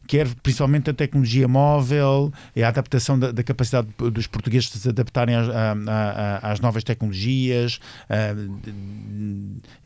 quer 0.06 0.26
principalmente 0.42 0.90
a 0.90 0.94
tecnologia 0.94 1.46
móvel, 1.46 2.32
a 2.56 2.68
adaptação 2.68 3.18
da, 3.18 3.30
da 3.30 3.42
capacidade 3.42 3.88
dos 4.12 4.26
portugueses 4.26 4.70
de 4.70 4.78
se 4.78 4.88
adaptarem 4.88 5.36
às, 5.36 5.46
às 6.42 6.60
novas 6.60 6.82
tecnologias 6.82 7.78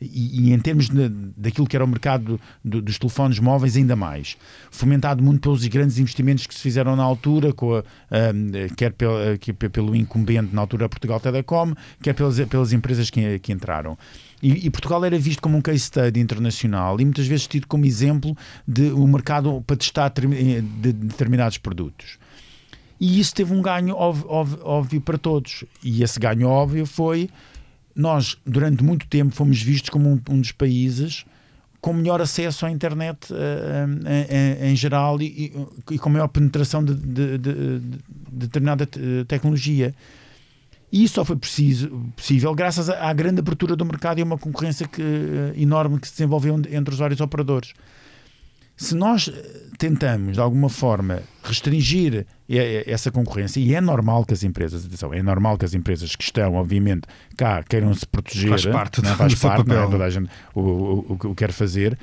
e, 0.01 0.49
e, 0.49 0.53
em 0.53 0.59
termos 0.59 0.89
de, 0.89 1.09
daquilo 1.37 1.67
que 1.67 1.75
era 1.75 1.85
o 1.85 1.87
mercado 1.87 2.39
dos 2.63 2.97
telefones 2.97 3.39
móveis 3.39 3.77
ainda 3.77 3.95
mais. 3.95 4.35
Fomentado 4.71 5.21
muito 5.21 5.41
pelos 5.41 5.65
grandes 5.67 5.99
investimentos 5.99 6.47
que 6.47 6.55
se 6.55 6.61
fizeram 6.61 6.95
na 6.95 7.03
altura, 7.03 7.53
com 7.53 7.75
a, 7.75 7.83
quer 8.75 8.93
pelo, 8.93 9.15
pelo 9.71 9.95
incumbente 9.95 10.53
na 10.53 10.61
altura 10.61 10.89
Portugal 10.89 11.19
Telecom, 11.19 11.73
quer 12.01 12.13
pelas, 12.13 12.39
pelas 12.39 12.73
empresas 12.73 13.09
que, 13.09 13.39
que 13.39 13.51
entraram. 13.51 13.97
E, 14.41 14.67
e, 14.67 14.69
Portugal 14.69 15.03
era 15.05 15.17
visto 15.17 15.41
como 15.41 15.57
um 15.57 15.61
case 15.61 15.79
study 15.79 16.19
internacional 16.19 16.99
e 16.99 17.05
muitas 17.05 17.25
vezes 17.25 17.47
tido 17.47 17.67
como 17.67 17.85
exemplo 17.85 18.35
de 18.67 18.91
um 18.91 19.07
mercado 19.07 19.63
para 19.65 19.75
testar 19.77 20.11
eh, 20.17 20.61
de 20.61 20.93
determinados 20.93 21.57
produtos. 21.57 22.17
E 22.99 23.19
isso 23.19 23.33
teve 23.33 23.53
um 23.53 23.61
ganho 23.61 23.95
óbvio, 23.95 24.25
óbvio, 24.29 24.59
óbvio 24.63 25.01
para 25.01 25.17
todos. 25.17 25.63
E 25.83 26.03
esse 26.03 26.19
ganho 26.19 26.47
óbvio 26.47 26.85
foi 26.85 27.29
nós, 27.95 28.37
durante 28.45 28.83
muito 28.83 29.07
tempo, 29.07 29.33
fomos 29.33 29.61
vistos 29.61 29.89
como 29.89 30.09
um, 30.09 30.21
um 30.29 30.41
dos 30.41 30.51
países 30.51 31.25
com 31.85 31.93
melhor 31.93 32.19
acesso 32.19 32.65
à 32.65 32.71
internet 32.71 33.31
uh, 33.31 33.35
uh, 33.35 34.65
em 34.65 34.75
geral 34.75 35.21
e, 35.21 35.53
e, 35.91 35.99
com 35.99 36.09
maior 36.09 36.27
penetração 36.27 36.83
de, 36.83 36.95
de, 36.95 37.37
de, 37.37 37.79
de 37.79 37.99
determinada 38.31 38.87
tecnologia. 39.27 39.93
E 40.91 41.03
isso 41.03 41.15
só 41.15 41.25
foi 41.25 41.35
preciso, 41.35 41.89
possível 42.15 42.53
graças 42.53 42.89
à, 42.89 43.11
grande 43.11 43.39
abertura 43.39 43.75
do 43.75 43.83
mercado 43.85 44.19
e 44.19 44.21
a 44.21 44.25
uma 44.25 44.37
concorrência 44.37 44.87
que, 44.87 45.01
eh, 45.01 45.53
enorme 45.57 45.99
que 45.99 46.07
se 46.07 46.13
desenvolveu 46.13 46.55
entre 46.69 46.93
os 46.93 46.99
vários 46.99 47.19
operadores. 47.19 47.73
Se 48.77 48.93
nós 48.93 49.27
eh, 49.27 49.61
tentamos, 49.77 50.33
de 50.33 50.39
alguma 50.39 50.69
forma, 50.69 51.21
restringir 51.43 52.25
essa 52.85 53.11
concorrência, 53.11 53.59
e 53.59 53.73
é 53.73 53.81
normal 53.81 54.25
que 54.25 54.33
as 54.33 54.43
empresas, 54.43 54.85
atenção, 54.85 55.13
é 55.13 55.23
normal 55.23 55.57
que 55.57 55.65
as 55.65 55.73
empresas 55.73 56.15
que 56.15 56.23
estão, 56.23 56.53
obviamente, 56.53 57.07
cá 57.35 57.63
queiram 57.63 57.93
se 57.93 58.05
proteger, 58.05 58.49
faz 58.49 58.65
parte, 58.65 59.01
não 59.01 59.11
é? 59.11 59.15
faz 59.15 59.35
parte 59.41 59.67
não 59.67 59.83
é? 59.83 59.89
toda 59.89 60.03
a 60.03 60.09
gente 60.09 60.29
o, 60.53 60.61
o, 60.61 61.17
o, 61.23 61.31
o 61.31 61.35
quer 61.35 61.51
fazer, 61.51 61.97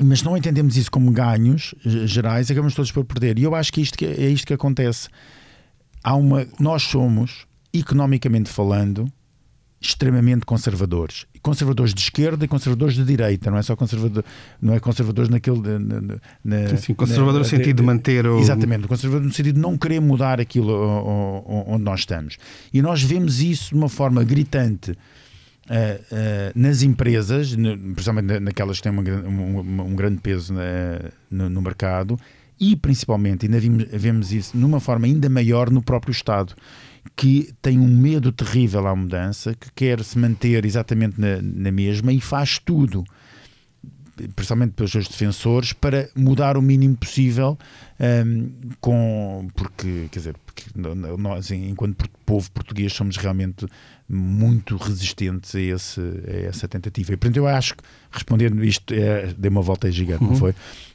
mas 0.00 0.20
se 0.20 0.24
não 0.24 0.36
entendemos 0.36 0.76
isso 0.76 0.90
como 0.90 1.10
ganhos 1.10 1.74
gerais, 1.84 2.50
acabamos 2.50 2.74
todos 2.74 2.90
por 2.90 3.04
perder. 3.04 3.38
E 3.38 3.42
eu 3.42 3.54
acho 3.54 3.72
que 3.72 3.80
isto, 3.80 4.02
é 4.02 4.26
isto 4.28 4.46
que 4.46 4.54
acontece. 4.54 5.08
Há 6.02 6.14
uma, 6.14 6.46
nós 6.58 6.82
somos, 6.82 7.46
economicamente 7.72 8.50
falando, 8.50 9.10
extremamente 9.82 10.46
conservadores. 10.46 11.26
Conservadores 11.42 11.92
de 11.92 12.00
esquerda 12.00 12.44
e 12.44 12.48
conservadores 12.48 12.94
de 12.94 13.04
direita, 13.04 13.50
não 13.50 13.58
é 13.58 13.62
só 13.62 13.74
conservador, 13.74 14.24
não 14.60 14.74
é 14.74 14.80
conservadores 14.80 15.28
naquele. 15.28 15.60
Na, 15.60 16.18
na, 16.44 16.76
Sim, 16.76 16.94
conservador 16.94 17.34
na, 17.34 17.38
no 17.40 17.44
sentido 17.44 17.66
de, 17.66 17.72
de, 17.74 17.82
manter 17.82 18.26
o. 18.26 18.38
Exatamente, 18.38 18.86
conservador 18.86 19.26
no 19.26 19.32
sentido 19.32 19.56
de 19.56 19.60
não 19.60 19.76
querer 19.76 20.00
mudar 20.00 20.40
aquilo 20.40 20.72
onde 21.66 21.82
nós 21.82 22.00
estamos. 22.00 22.38
E 22.72 22.80
nós 22.80 23.02
vemos 23.02 23.40
isso 23.40 23.70
de 23.70 23.74
uma 23.74 23.88
forma 23.88 24.22
gritante. 24.22 24.96
Uh, 25.62 25.74
uh, 25.74 26.52
nas 26.56 26.82
empresas, 26.82 27.54
principalmente 27.54 28.40
naquelas 28.40 28.78
que 28.78 28.82
têm 28.82 28.92
uma, 28.92 29.00
um, 29.00 29.82
um, 29.82 29.94
grande 29.94 30.20
peso 30.20 30.52
no, 31.30 31.48
no 31.48 31.62
mercado, 31.62 32.18
e 32.58 32.74
principalmente, 32.74 33.46
ainda 33.46 33.60
vimos, 33.60 33.84
vemos 33.92 34.32
isso 34.32 34.56
numa 34.56 34.80
forma 34.80 35.06
ainda 35.06 35.28
maior 35.30 35.70
no 35.70 35.80
próprio 35.80 36.10
Estado 36.10 36.54
que 37.16 37.52
tem 37.60 37.78
um 37.78 37.88
medo 37.88 38.32
terrível 38.32 38.86
à 38.86 38.96
mudança, 38.96 39.54
que 39.54 39.70
quer 39.72 40.02
se 40.02 40.18
manter 40.18 40.64
exatamente 40.64 41.20
na, 41.20 41.40
na 41.42 41.70
mesma 41.70 42.12
e 42.12 42.20
faz 42.20 42.58
tudo, 42.58 43.04
principalmente 44.34 44.72
pelos 44.72 44.92
seus 44.92 45.08
defensores, 45.08 45.72
para 45.72 46.08
mudar 46.14 46.56
o 46.56 46.62
mínimo 46.62 46.96
possível, 46.96 47.58
um, 48.26 48.50
com, 48.80 49.48
porque, 49.54 50.08
quer 50.10 50.18
dizer, 50.18 50.36
porque 50.44 50.64
nós, 51.18 51.50
enquanto 51.50 52.08
povo 52.24 52.50
português, 52.50 52.92
somos 52.92 53.16
realmente 53.16 53.66
muito 54.08 54.76
resistentes 54.76 55.54
a, 55.54 55.60
esse, 55.60 56.00
a 56.00 56.48
essa 56.48 56.68
tentativa. 56.68 57.12
E, 57.12 57.16
portanto, 57.16 57.36
eu 57.36 57.46
acho 57.46 57.76
que, 57.76 57.82
respondendo 58.12 58.62
isto, 58.64 58.92
é, 58.92 59.32
dei 59.36 59.50
uma 59.50 59.62
volta 59.62 59.90
gigante, 59.90 60.22
uhum. 60.22 60.30
não 60.30 60.36
foi? 60.36 60.54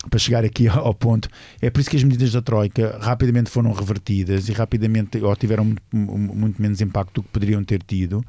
Para 0.09 0.19
chegar 0.19 0.45
aqui 0.45 0.67
ao 0.69 0.93
ponto, 0.93 1.29
é 1.61 1.69
por 1.69 1.79
isso 1.79 1.89
que 1.89 1.97
as 1.97 2.03
medidas 2.03 2.31
da 2.31 2.41
Troika 2.41 2.97
rapidamente 3.01 3.49
foram 3.49 3.71
revertidas 3.71 4.47
e 4.47 4.53
rapidamente, 4.53 5.17
ou 5.17 5.35
tiveram 5.35 5.65
muito, 5.65 5.81
muito 5.91 6.61
menos 6.61 6.81
impacto 6.81 7.15
do 7.15 7.23
que 7.23 7.29
poderiam 7.29 7.63
ter 7.63 7.81
tido 7.81 8.23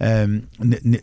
um, 0.00 0.42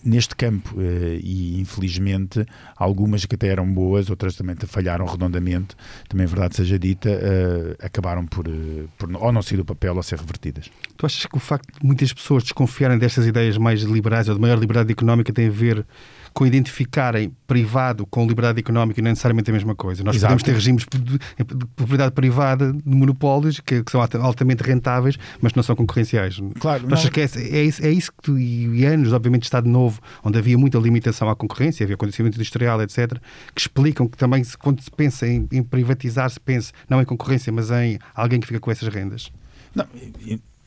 neste 0.03 0.35
campo. 0.35 0.75
Uh, 0.75 1.19
e, 1.21 1.59
infelizmente, 1.59 2.45
algumas 2.75 3.25
que 3.25 3.35
até 3.35 3.47
eram 3.47 3.71
boas, 3.71 4.09
outras 4.09 4.35
também 4.35 4.55
falharam 4.67 5.05
redondamente, 5.05 5.75
também 6.07 6.25
é 6.25 6.27
verdade 6.27 6.55
seja 6.55 6.77
dita, 6.77 7.09
uh, 7.09 7.85
acabaram 7.85 8.25
por, 8.25 8.47
uh, 8.47 8.89
por 8.97 9.09
ou 9.15 9.31
não 9.31 9.41
sair 9.41 9.57
do 9.57 9.65
papel 9.65 9.95
ou 9.95 10.03
ser 10.03 10.19
revertidas. 10.19 10.69
Tu 10.97 11.05
achas 11.05 11.25
que 11.25 11.37
o 11.37 11.39
facto 11.39 11.79
de 11.79 11.85
muitas 11.85 12.11
pessoas 12.11 12.43
desconfiarem 12.43 12.97
destas 12.97 13.25
ideias 13.25 13.57
mais 13.57 13.81
liberais 13.81 14.27
ou 14.27 14.35
de 14.35 14.41
maior 14.41 14.59
liberdade 14.59 14.91
económica 14.91 15.31
tem 15.31 15.47
a 15.47 15.51
ver 15.51 15.85
com 16.33 16.45
identificarem 16.45 17.31
privado 17.47 18.05
com 18.05 18.25
liberdade 18.27 18.59
económica 18.59 19.01
não 19.01 19.09
é 19.09 19.11
necessariamente 19.11 19.49
a 19.49 19.53
mesma 19.53 19.75
coisa. 19.75 20.03
Nós 20.03 20.15
Exato. 20.15 20.33
podemos 20.33 20.43
ter 20.43 20.53
regimes 20.53 20.85
de 20.85 21.65
propriedade 21.75 22.13
privada 22.13 22.71
de 22.71 22.95
monopólios 22.95 23.59
que, 23.59 23.83
que, 23.83 23.91
são 23.91 24.01
altamente 24.01 24.63
rentáveis, 24.63 25.17
mas 25.41 25.53
não 25.53 25.63
são 25.63 25.75
concorrenciais. 25.75 26.39
Claro, 26.59 26.87
não... 26.87 26.97
que 26.97 27.21
é, 27.21 27.23
é, 27.23 27.63
isso, 27.63 27.85
é 27.85 27.91
isso 27.91 28.11
que 28.11 28.21
tu, 28.21 28.37
e 28.37 28.85
anos, 28.85 29.13
obviamente, 29.13 29.43
Estado 29.43 29.67
Novo, 29.67 29.99
onde 30.23 30.37
havia 30.37 30.57
muita 30.57 30.77
limitação 30.77 31.29
à 31.29 31.35
concorrência, 31.35 31.83
havia 31.83 31.97
condicionamento 31.97 32.37
industrial, 32.37 32.81
etc., 32.81 33.19
que 33.53 33.61
explicam 33.61 34.07
que 34.07 34.17
também 34.17 34.43
quando 34.59 34.81
se 34.81 34.91
pensa 34.91 35.27
em, 35.27 35.47
em 35.51 35.63
privatizar, 35.63 36.29
se 36.29 36.39
pensa 36.39 36.71
não 36.89 37.01
em 37.01 37.05
concorrência, 37.05 37.51
mas 37.51 37.71
em 37.71 37.99
alguém 38.13 38.39
que 38.39 38.47
fica 38.47 38.59
com 38.59 38.71
essas 38.71 38.87
rendas. 38.87 39.31
Não, 39.73 39.85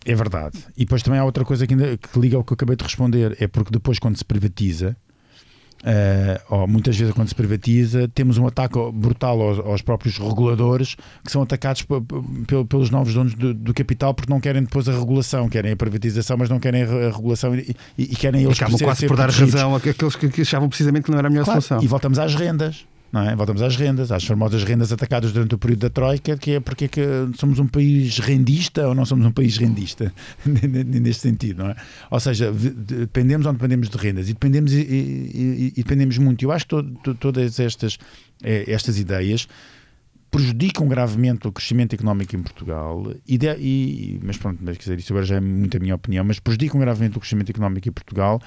é 0.05 0.15
verdade. 0.15 0.59
E 0.77 0.85
depois 0.85 1.03
também 1.03 1.21
há 1.21 1.25
outra 1.25 1.45
coisa 1.45 1.67
que, 1.67 1.75
ainda, 1.75 1.97
que 1.97 2.19
liga 2.19 2.37
ao 2.37 2.45
que 2.45 2.53
eu 2.53 2.55
acabei 2.55 2.77
de 2.77 2.85
responder: 2.85 3.37
é 3.41 3.47
porque 3.47 3.71
depois, 3.71 3.99
quando 3.99 4.17
se 4.17 4.25
privatiza, 4.25 4.97
Uh, 5.83 6.69
muitas 6.69 6.97
vezes 6.97 7.13
quando 7.13 7.27
se 7.27 7.35
privatiza 7.35 8.07
temos 8.15 8.39
um 8.39 8.47
ataque 8.47 8.79
brutal 8.95 9.41
aos, 9.41 9.59
aos 9.59 9.83
próprios 9.83 10.17
reguladores 10.17 10.95
que 11.25 11.33
são 11.33 11.43
atacados 11.43 11.85
pelos 12.69 12.89
novos 12.89 13.13
donos 13.13 13.35
do, 13.35 13.53
do, 13.53 13.75
capital 13.75 14.15
porque 14.15 14.33
não 14.33 14.41
querem 14.41 14.63
depois 14.63 14.89
a 14.89 14.93
regulação, 14.93 15.49
querem 15.49 15.73
a 15.73 15.77
privatização 15.77 16.37
mas 16.37 16.49
não 16.49 16.61
querem 16.61 16.85
a 16.85 17.11
regulação 17.11 17.53
e, 17.57 17.75
e, 17.99 18.05
e 18.05 18.15
querem 18.15 18.45
eles 18.45 18.57
acabam 18.63 18.79
quase 18.79 19.09
por 19.09 19.17
dar 19.17 19.29
razão 19.29 19.75
àqueles 19.75 20.15
que, 20.15 20.29
que 20.29 20.43
achavam 20.43 20.69
precisamente 20.69 21.07
que 21.07 21.11
não 21.11 21.19
era 21.19 21.27
a 21.27 21.31
melhor 21.31 21.47
claro, 21.47 21.61
solução. 21.61 21.85
e 21.85 21.89
voltamos 21.89 22.21
às 22.21 22.33
rendas 22.33 22.87
não 23.13 23.29
é? 23.29 23.37
Voltamos 23.37 23.61
às 23.61 23.77
rendas, 23.77 24.11
às 24.11 24.25
famosas 24.25 24.65
rendas 24.65 24.91
atacadas 24.91 25.33
durante 25.33 25.55
o 25.55 25.59
período 25.59 25.81
da 25.81 25.91
Troika, 25.91 26.37
que 26.39 26.53
é 26.53 26.61
porque 26.61 26.87
é 26.87 26.89
que 26.89 27.03
somos 27.37 27.59
um 27.59 27.67
país 27.67 28.19
rendista 28.19 28.89
ou 28.89 28.95
não 28.95 29.05
somos 29.05 29.27
um 29.27 29.31
país 29.31 29.59
rendista, 29.59 30.13
neste 30.47 31.21
sentido, 31.21 31.63
não 31.63 31.71
é? 31.71 31.77
Ou 32.11 32.19
seja, 32.19 32.51
dependemos 32.51 33.47
ou 33.47 33.53
dependemos 33.53 33.91
de 33.91 33.99
rendas 33.99 34.31
e 34.31 34.33
dependemos, 34.33 34.73
e, 34.73 34.81
e, 34.81 35.73
e 35.77 35.83
dependemos 35.83 36.17
muito. 36.17 36.43
Eu 36.43 36.51
acho 36.51 36.67
que 36.67 37.15
todas 37.21 37.61
estas, 37.61 37.99
eh, 38.43 38.65
estas 38.67 38.99
ideias 38.99 39.47
prejudicam 40.33 40.89
gravemente 40.89 41.47
o 41.47 41.53
crescimento 41.53 41.95
económico 41.95 42.35
em 42.35 42.43
Portugal, 42.43 43.13
e, 43.29 43.37
de, 43.37 43.55
e 43.59 44.19
mas 44.23 44.39
pronto, 44.39 44.61
mas, 44.63 44.79
quer 44.79 44.85
dizer, 44.85 44.99
isso 44.99 45.13
agora 45.13 45.27
já 45.27 45.37
é 45.37 45.41
muito 45.41 45.77
a 45.77 45.81
minha 45.81 45.95
opinião, 45.95 46.25
mas 46.25 46.41
prejudicam 46.41 46.81
gravemente 46.81 47.19
o 47.19 47.21
crescimento 47.21 47.51
económico 47.51 47.87
em 47.87 47.93
Portugal 47.93 48.41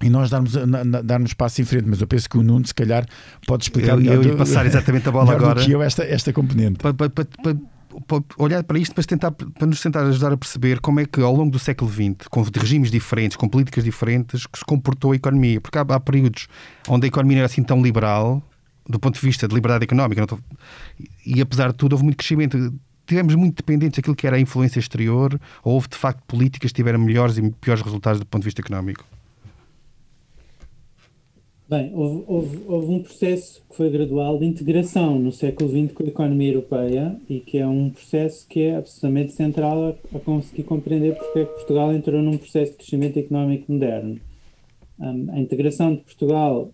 e 0.00 0.10
nós 0.10 0.30
darmos, 0.30 0.52
darmos 1.04 1.32
passo 1.34 1.60
em 1.62 1.64
frente, 1.64 1.84
mas 1.88 2.00
eu 2.00 2.06
penso 2.06 2.28
que 2.28 2.36
o 2.36 2.42
Nuno, 2.42 2.66
se 2.66 2.74
calhar, 2.74 3.06
pode 3.46 3.64
explicar 3.64 4.02
eu, 4.02 4.14
eu 4.14 4.22
ia 4.22 4.36
passar 4.36 4.66
exatamente 4.66 5.08
a 5.08 5.12
bola 5.12 5.32
agora. 5.32 5.64
que 5.64 5.70
eu 5.70 5.82
esta, 5.82 6.04
esta 6.04 6.32
componente. 6.32 6.78
Para, 6.78 6.92
para, 6.92 7.08
para, 7.10 7.56
olhar 8.38 8.64
para 8.64 8.78
isto 8.78 8.94
para, 8.94 9.04
tentar, 9.04 9.30
para 9.30 9.66
nos 9.66 9.80
tentar 9.80 10.02
ajudar 10.04 10.32
a 10.32 10.36
perceber 10.36 10.80
como 10.80 11.00
é 11.00 11.04
que 11.06 11.20
ao 11.20 11.34
longo 11.34 11.50
do 11.50 11.58
século 11.58 11.90
XX, 11.90 12.26
com 12.30 12.42
regimes 12.42 12.90
diferentes, 12.90 13.36
com 13.36 13.48
políticas 13.48 13.84
diferentes, 13.84 14.46
que 14.46 14.58
se 14.58 14.64
comportou 14.64 15.12
a 15.12 15.16
economia. 15.16 15.60
Porque 15.60 15.78
há, 15.78 15.82
há 15.82 16.00
períodos 16.00 16.48
onde 16.88 17.06
a 17.06 17.08
economia 17.08 17.36
não 17.36 17.40
era 17.40 17.46
assim 17.46 17.62
tão 17.62 17.82
liberal, 17.82 18.42
do 18.88 18.98
ponto 18.98 19.14
de 19.14 19.24
vista 19.24 19.46
de 19.46 19.54
liberdade 19.54 19.84
económica, 19.84 20.22
estou... 20.22 20.40
e 21.24 21.40
apesar 21.40 21.70
de 21.70 21.74
tudo 21.74 21.92
houve 21.92 22.04
muito 22.04 22.16
crescimento 22.16 22.72
tivemos 23.06 23.34
muito 23.34 23.56
dependentes 23.56 23.96
daquilo 23.96 24.16
que 24.16 24.26
era 24.26 24.36
a 24.36 24.40
influência 24.40 24.78
exterior, 24.78 25.38
ou 25.62 25.74
houve 25.74 25.88
de 25.88 25.96
facto 25.96 26.22
políticas 26.26 26.70
que 26.70 26.76
tiveram 26.76 26.98
melhores 26.98 27.36
e 27.36 27.50
piores 27.50 27.82
resultados 27.82 28.20
do 28.20 28.26
ponto 28.26 28.42
de 28.42 28.46
vista 28.46 28.60
económico? 28.60 29.04
Bem, 31.72 31.90
houve, 31.94 32.24
houve, 32.26 32.60
houve, 32.66 32.92
um 32.92 33.02
processo 33.02 33.62
que 33.66 33.74
foi 33.74 33.88
gradual 33.88 34.38
de 34.38 34.44
integração 34.44 35.18
no 35.18 35.32
século 35.32 35.70
XX 35.70 35.90
com 35.94 36.02
a 36.02 36.06
economia 36.06 36.52
europeia 36.52 37.16
e 37.30 37.40
que 37.40 37.56
é 37.56 37.66
um 37.66 37.88
processo 37.88 38.46
que 38.46 38.60
é 38.60 38.76
absolutamente 38.76 39.32
central 39.32 39.82
a, 39.82 40.16
a 40.18 40.20
conseguir 40.20 40.64
compreender 40.64 41.16
porque 41.16 41.38
é 41.38 41.44
que 41.46 41.54
Portugal 41.54 41.94
entrou 41.94 42.20
num 42.20 42.36
processo 42.36 42.72
de 42.72 42.76
crescimento 42.76 43.18
económico 43.18 43.72
moderno. 43.72 44.20
Um, 45.00 45.30
a 45.32 45.40
integração 45.40 45.94
de 45.94 46.02
Portugal 46.02 46.70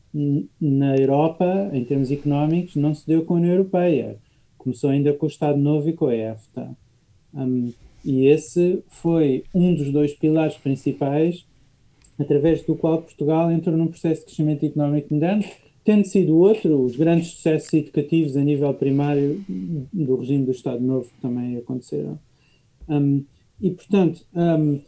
na 0.61 0.97
Europa, 0.97 1.71
em 1.73 1.85
termos 1.85 2.11
económicos, 2.11 2.75
não 2.75 2.93
se 2.93 3.07
deu 3.07 3.25
com 3.25 3.35
a 3.35 3.37
União 3.37 3.53
Europeia. 3.53 4.17
Começou 4.59 4.91
ainda 4.91 5.13
com 5.13 5.27
o 5.27 5.29
Estado 5.29 5.61
Novo 5.61 5.89
e 5.89 5.93
com 5.93 6.07
a 6.07 6.17
EFTA. 6.17 6.77
Um, 7.33 7.73
e 8.05 8.27
esse 8.27 8.83
foi 8.89 9.45
um 9.55 9.73
dos 9.77 9.93
dois 9.93 10.13
pilares 10.13 10.57
principais 10.57 11.47
através 12.19 12.63
do 12.65 12.75
qual 12.75 13.03
Portugal 13.03 13.51
entrou 13.51 13.77
num 13.77 13.87
processo 13.87 14.21
de 14.21 14.27
crescimento 14.27 14.67
económico 14.67 15.15
moderno, 15.15 15.45
tendo 15.85 16.05
sido 16.05 16.37
outro 16.37 16.83
os 16.83 16.97
grandes 16.97 17.29
sucessos 17.29 17.73
educativos 17.73 18.37
a 18.37 18.43
nível 18.43 18.75
primário 18.75 19.43
do 19.49 20.17
regime 20.17 20.45
do 20.45 20.51
Estado 20.51 20.83
Novo 20.83 21.09
que 21.09 21.21
também 21.23 21.57
aconteceram. 21.57 22.19
Um, 22.89 23.25
e, 23.61 23.71
portanto, 23.71 24.25
um, 24.35 24.81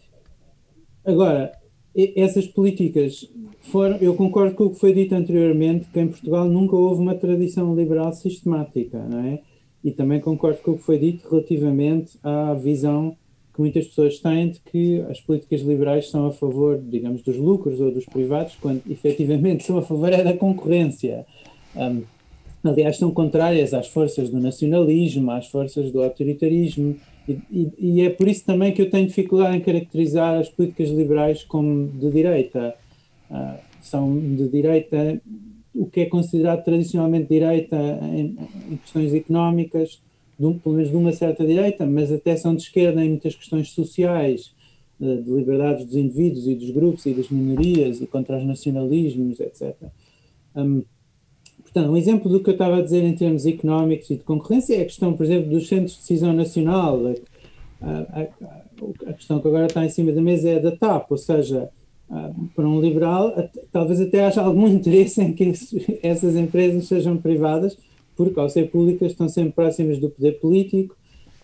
agora, 1.04 1.52
essas 1.94 2.46
políticas 2.46 3.28
foram. 3.60 3.96
Eu 3.96 4.14
concordo 4.14 4.54
com 4.54 4.64
o 4.64 4.70
que 4.70 4.78
foi 4.78 4.92
dito 4.92 5.14
anteriormente, 5.14 5.88
que 5.92 6.00
em 6.00 6.08
Portugal 6.08 6.48
nunca 6.48 6.76
houve 6.76 7.00
uma 7.00 7.14
tradição 7.14 7.74
liberal 7.74 8.12
sistemática, 8.12 8.98
não 9.08 9.20
é? 9.20 9.40
E 9.82 9.90
também 9.90 10.20
concordo 10.20 10.58
com 10.58 10.72
o 10.72 10.76
que 10.76 10.82
foi 10.82 10.98
dito 10.98 11.28
relativamente 11.28 12.18
à 12.22 12.54
visão 12.54 13.16
muitas 13.60 13.86
pessoas 13.88 14.18
têm 14.18 14.50
de 14.50 14.60
que 14.60 15.00
as 15.10 15.20
políticas 15.20 15.60
liberais 15.60 16.08
são 16.08 16.26
a 16.26 16.32
favor, 16.32 16.80
digamos, 16.82 17.22
dos 17.22 17.36
lucros 17.36 17.78
ou 17.78 17.92
dos 17.92 18.06
privados, 18.06 18.56
quando 18.58 18.80
efetivamente 18.90 19.64
são 19.64 19.76
a 19.76 19.82
favor 19.82 20.10
é 20.10 20.24
da 20.24 20.32
concorrência. 20.32 21.26
Um, 21.76 22.02
aliás, 22.64 22.96
são 22.96 23.10
contrárias 23.10 23.74
às 23.74 23.86
forças 23.86 24.30
do 24.30 24.40
nacionalismo, 24.40 25.30
às 25.30 25.46
forças 25.46 25.92
do 25.92 26.02
autoritarismo, 26.02 26.96
e, 27.28 27.38
e, 27.50 27.72
e, 27.78 28.00
é 28.00 28.08
por 28.08 28.26
isso 28.26 28.44
também 28.46 28.72
que 28.72 28.80
eu 28.80 28.90
tenho 28.90 29.06
dificuldade 29.06 29.58
em 29.58 29.60
caracterizar 29.60 30.40
as 30.40 30.48
políticas 30.48 30.88
liberais 30.88 31.44
como 31.44 31.86
de 31.86 32.10
direita. 32.10 32.74
Uh, 33.30 33.60
são 33.82 34.18
de 34.18 34.48
direita, 34.48 35.20
o 35.74 35.86
que 35.86 36.00
é 36.00 36.06
considerado 36.06 36.64
tradicionalmente 36.64 37.28
direita 37.28 37.76
em, 37.76 38.36
em 38.70 38.76
questões 38.78 39.14
económicas, 39.14 40.00
de, 40.40 40.58
pelo 40.58 40.74
menos 40.74 40.90
de 40.90 40.96
uma 40.96 41.12
certa 41.12 41.46
direita, 41.46 41.84
mas 41.84 42.10
até 42.10 42.36
são 42.36 42.54
de 42.54 42.62
esquerda 42.62 43.04
em 43.04 43.10
muitas 43.10 43.34
questões 43.34 43.70
sociais, 43.70 44.52
de, 44.98 45.22
de 45.22 45.30
liberdades 45.30 45.84
dos 45.84 45.96
indivíduos 45.96 46.46
e 46.46 46.54
dos 46.54 46.70
grupos 46.70 47.06
e 47.06 47.12
das 47.12 47.28
minorias 47.28 48.00
e 48.00 48.06
contra 48.06 48.38
os 48.38 48.44
nacionalismos, 48.44 49.38
etc. 49.40 49.74
Um, 50.56 50.82
Portanto, 51.62 51.92
um 51.92 51.96
exemplo 51.96 52.28
do 52.28 52.42
que 52.42 52.50
eu 52.50 52.54
estava 52.54 52.78
a 52.78 52.82
dizer 52.82 53.04
em 53.04 53.14
termos 53.14 53.46
económicos 53.46 54.10
e 54.10 54.16
de 54.16 54.24
concorrência 54.24 54.74
é 54.74 54.82
a 54.82 54.84
questão, 54.84 55.12
por 55.12 55.24
exemplo, 55.24 55.50
dos 55.50 55.68
centros 55.68 55.92
de 55.92 55.98
decisão 56.00 56.32
nacional. 56.32 57.00
A, 57.80 57.88
a, 57.88 58.26
a 59.06 59.12
questão 59.12 59.38
que 59.38 59.46
agora 59.46 59.66
está 59.66 59.84
em 59.84 59.88
cima 59.88 60.10
da 60.10 60.20
mesa 60.20 60.50
é 60.50 60.58
da 60.58 60.72
TAP, 60.72 61.12
ou 61.12 61.16
seja, 61.16 61.70
para 62.56 62.68
um 62.68 62.80
liberal, 62.80 63.32
talvez 63.70 64.00
até 64.00 64.24
haja 64.24 64.42
algum 64.42 64.66
interesse 64.68 65.22
em 65.22 65.32
que 65.32 65.52
essas 66.02 66.34
empresas 66.34 66.88
sejam 66.88 67.16
privadas, 67.16 67.76
porque 68.20 68.38
ao 68.38 68.50
ser 68.50 68.70
públicas 68.70 69.12
estão 69.12 69.30
sempre 69.30 69.52
próximas 69.52 69.98
do 69.98 70.10
poder 70.10 70.32
político, 70.40 70.94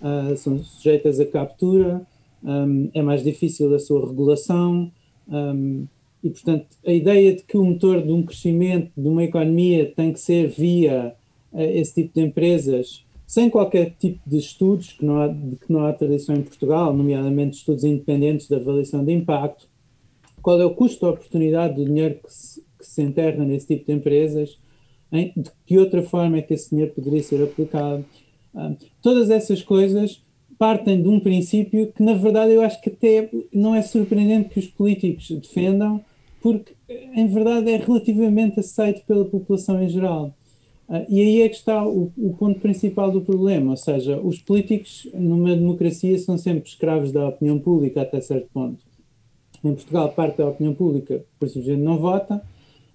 uh, 0.02 0.36
são 0.36 0.62
sujeitas 0.62 1.18
a 1.18 1.24
captura, 1.24 2.02
um, 2.44 2.90
é 2.92 3.00
mais 3.00 3.24
difícil 3.24 3.74
a 3.74 3.78
sua 3.78 4.06
regulação, 4.06 4.92
um, 5.26 5.86
e 6.22 6.28
portanto 6.28 6.66
a 6.86 6.92
ideia 6.92 7.34
de 7.34 7.44
que 7.44 7.56
o 7.56 7.64
motor 7.64 8.02
de 8.02 8.12
um 8.12 8.22
crescimento 8.22 8.90
de 8.94 9.08
uma 9.08 9.24
economia 9.24 9.90
tem 9.96 10.12
que 10.12 10.20
ser 10.20 10.48
via 10.48 11.14
uh, 11.50 11.60
esse 11.60 11.94
tipo 11.94 12.12
de 12.12 12.26
empresas, 12.26 13.06
sem 13.26 13.48
qualquer 13.48 13.94
tipo 13.98 14.20
de 14.28 14.36
estudos, 14.36 14.92
que 14.92 15.02
não 15.02 15.22
há, 15.22 15.28
de 15.28 15.56
que 15.56 15.72
não 15.72 15.86
há 15.86 15.94
tradição 15.94 16.36
em 16.36 16.42
Portugal, 16.42 16.94
nomeadamente 16.94 17.56
estudos 17.56 17.84
independentes 17.84 18.48
de 18.48 18.54
avaliação 18.54 19.02
de 19.02 19.14
impacto, 19.14 19.66
qual 20.42 20.60
é 20.60 20.64
o 20.66 20.74
custo 20.74 21.06
da 21.06 21.12
oportunidade 21.12 21.76
do 21.76 21.86
dinheiro 21.86 22.16
que 22.22 22.30
se, 22.30 22.62
que 22.78 22.86
se 22.86 23.00
enterra 23.00 23.42
nesse 23.46 23.66
tipo 23.66 23.86
de 23.86 23.92
empresas, 23.92 24.58
de 25.12 25.50
que 25.64 25.78
outra 25.78 26.02
forma 26.02 26.38
é 26.38 26.42
que 26.42 26.54
esse 26.54 26.70
dinheiro 26.70 26.92
poderia 26.92 27.22
ser 27.22 27.42
aplicado. 27.42 28.04
Uh, 28.54 28.76
todas 29.02 29.30
essas 29.30 29.62
coisas 29.62 30.22
partem 30.58 31.02
de 31.02 31.08
um 31.08 31.20
princípio 31.20 31.92
que, 31.92 32.02
na 32.02 32.14
verdade, 32.14 32.52
eu 32.52 32.62
acho 32.62 32.80
que 32.80 32.88
até 32.88 33.30
não 33.52 33.74
é 33.74 33.82
surpreendente 33.82 34.48
que 34.48 34.58
os 34.58 34.66
políticos 34.66 35.30
defendam, 35.30 36.02
porque, 36.40 36.74
em 36.88 37.26
verdade, 37.26 37.70
é 37.70 37.76
relativamente 37.76 38.60
aceito 38.60 39.04
pela 39.06 39.24
população 39.24 39.82
em 39.82 39.88
geral. 39.88 40.34
Uh, 40.88 41.04
e 41.08 41.20
aí 41.20 41.42
é 41.42 41.48
que 41.48 41.56
está 41.56 41.84
o, 41.84 42.12
o, 42.16 42.34
ponto 42.34 42.60
principal 42.60 43.10
do 43.10 43.20
problema, 43.20 43.72
ou 43.72 43.76
seja, 43.76 44.18
os 44.20 44.38
políticos 44.38 45.08
numa 45.12 45.54
democracia 45.54 46.16
são 46.18 46.38
sempre 46.38 46.68
escravos 46.68 47.10
da 47.10 47.28
opinião 47.28 47.58
pública 47.58 48.02
até 48.02 48.20
certo 48.20 48.48
ponto. 48.52 48.78
Em 49.64 49.74
Portugal, 49.74 50.12
parte 50.12 50.38
da 50.38 50.48
opinião 50.48 50.74
pública, 50.74 51.24
por 51.40 51.48
simplesmente, 51.48 51.82
não 51.82 51.98
vota, 51.98 52.40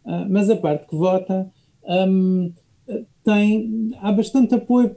uh, 0.06 0.26
mas 0.30 0.50
a 0.50 0.56
parte 0.56 0.88
que 0.88 0.96
vota 0.96 1.52
um, 1.88 2.52
tem, 3.24 3.92
há 4.00 4.12
bastante 4.12 4.56
apoio 4.56 4.96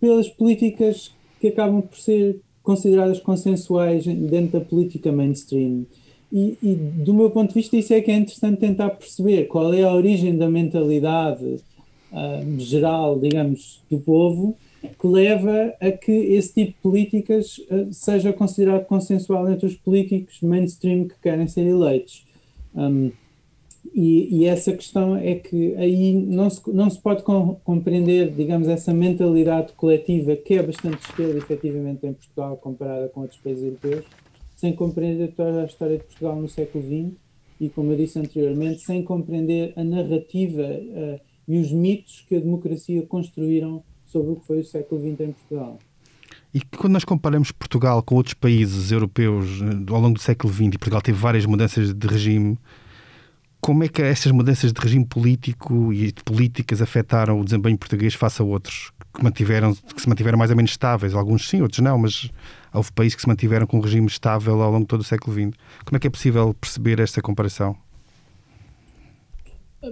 pelas 0.00 0.28
políticas 0.28 1.12
que 1.40 1.48
acabam 1.48 1.82
por 1.82 1.98
ser 1.98 2.40
consideradas 2.62 3.20
consensuais 3.20 4.04
dentro 4.04 4.58
da 4.58 4.64
política 4.64 5.10
mainstream. 5.10 5.84
E, 6.32 6.56
e, 6.62 6.74
do 6.74 7.12
meu 7.12 7.30
ponto 7.30 7.48
de 7.48 7.54
vista, 7.54 7.76
isso 7.76 7.92
é 7.92 8.00
que 8.00 8.10
é 8.10 8.16
interessante 8.16 8.60
tentar 8.60 8.90
perceber 8.90 9.44
qual 9.44 9.74
é 9.74 9.82
a 9.82 9.92
origem 9.92 10.36
da 10.36 10.48
mentalidade 10.48 11.44
uh, 11.44 12.58
geral, 12.58 13.18
digamos, 13.18 13.82
do 13.90 13.98
povo, 13.98 14.56
que 14.98 15.06
leva 15.06 15.74
a 15.80 15.90
que 15.90 16.10
esse 16.10 16.54
tipo 16.54 16.70
de 16.70 16.78
políticas 16.82 17.58
uh, 17.58 17.92
seja 17.92 18.32
considerado 18.32 18.86
consensual 18.86 19.50
entre 19.50 19.66
os 19.66 19.76
políticos 19.76 20.40
mainstream 20.40 21.06
que 21.06 21.14
querem 21.22 21.46
ser 21.46 21.66
eleitos. 21.66 22.24
Um, 22.74 23.12
e, 23.94 24.38
e, 24.38 24.44
essa 24.46 24.72
questão 24.72 25.16
é 25.16 25.34
que 25.34 25.74
aí 25.76 26.14
não 26.14 26.48
se, 26.48 26.62
não 26.72 26.88
se 26.88 26.98
pode 26.98 27.22
com, 27.22 27.56
compreender, 27.56 28.30
digamos, 28.30 28.66
essa 28.66 28.92
mentalidade 28.94 29.74
coletiva 29.74 30.34
que 30.34 30.54
é 30.54 30.62
bastante 30.62 30.98
esquerda, 31.06 31.36
efetivamente, 31.36 32.06
em 32.06 32.14
Portugal, 32.14 32.56
comparada 32.56 33.08
com 33.08 33.20
outros 33.20 33.38
países 33.40 33.64
europeus, 33.64 34.04
sem 34.56 34.72
compreender 34.72 35.32
toda 35.34 35.62
a 35.62 35.66
história 35.66 35.98
de 35.98 36.04
Portugal 36.04 36.36
no 36.36 36.48
século 36.48 36.82
XX 36.82 37.12
e, 37.60 37.68
como 37.68 37.92
eu 37.92 37.96
disse 37.96 38.18
anteriormente, 38.18 38.80
sem 38.80 39.02
compreender 39.02 39.72
a 39.76 39.84
narrativa 39.84 40.62
uh, 40.62 41.20
e 41.46 41.58
os 41.58 41.70
mitos 41.70 42.24
que 42.26 42.36
a 42.36 42.40
democracia 42.40 43.02
construíram 43.02 43.84
sobre 44.06 44.32
o 44.32 44.36
que 44.36 44.46
foi 44.46 44.60
o 44.60 44.64
século 44.64 45.00
XX 45.00 45.20
em 45.20 45.32
Portugal. 45.32 45.78
E 46.54 46.60
quando 46.60 46.92
nós 46.92 47.04
comparamos 47.04 47.50
Portugal 47.50 48.02
com 48.02 48.16
outros 48.16 48.34
países 48.34 48.92
europeus 48.92 49.60
eh, 49.62 49.92
ao 49.92 50.00
longo 50.00 50.14
do 50.14 50.20
século 50.20 50.52
XX, 50.52 50.66
e 50.66 50.78
Portugal 50.78 51.00
teve 51.00 51.18
várias 51.18 51.46
mudanças 51.46 51.94
de 51.94 52.06
regime, 52.06 52.58
como 53.62 53.84
é 53.84 53.88
que 53.88 54.02
essas 54.02 54.32
mudanças 54.32 54.72
de 54.72 54.80
regime 54.80 55.06
político 55.06 55.92
e 55.92 56.10
de 56.10 56.24
políticas 56.24 56.82
afetaram 56.82 57.40
o 57.40 57.44
desempenho 57.44 57.78
português 57.78 58.12
face 58.12 58.42
a 58.42 58.44
outros 58.44 58.90
que, 59.14 59.22
mantiveram, 59.22 59.72
que 59.72 60.02
se 60.02 60.08
mantiveram 60.08 60.36
mais 60.36 60.50
ou 60.50 60.56
menos 60.56 60.72
estáveis? 60.72 61.14
Alguns 61.14 61.48
sim, 61.48 61.62
outros 61.62 61.78
não, 61.78 61.96
mas 61.96 62.28
houve 62.74 62.90
países 62.90 63.14
que 63.14 63.22
se 63.22 63.28
mantiveram 63.28 63.64
com 63.64 63.78
um 63.78 63.80
regime 63.80 64.08
estável 64.08 64.60
ao 64.60 64.72
longo 64.72 64.80
de 64.80 64.88
todo 64.88 65.02
o 65.02 65.04
século 65.04 65.32
XX. 65.32 65.56
Como 65.84 65.96
é 65.96 66.00
que 66.00 66.08
é 66.08 66.10
possível 66.10 66.52
perceber 66.52 66.98
esta 66.98 67.22
comparação? 67.22 67.76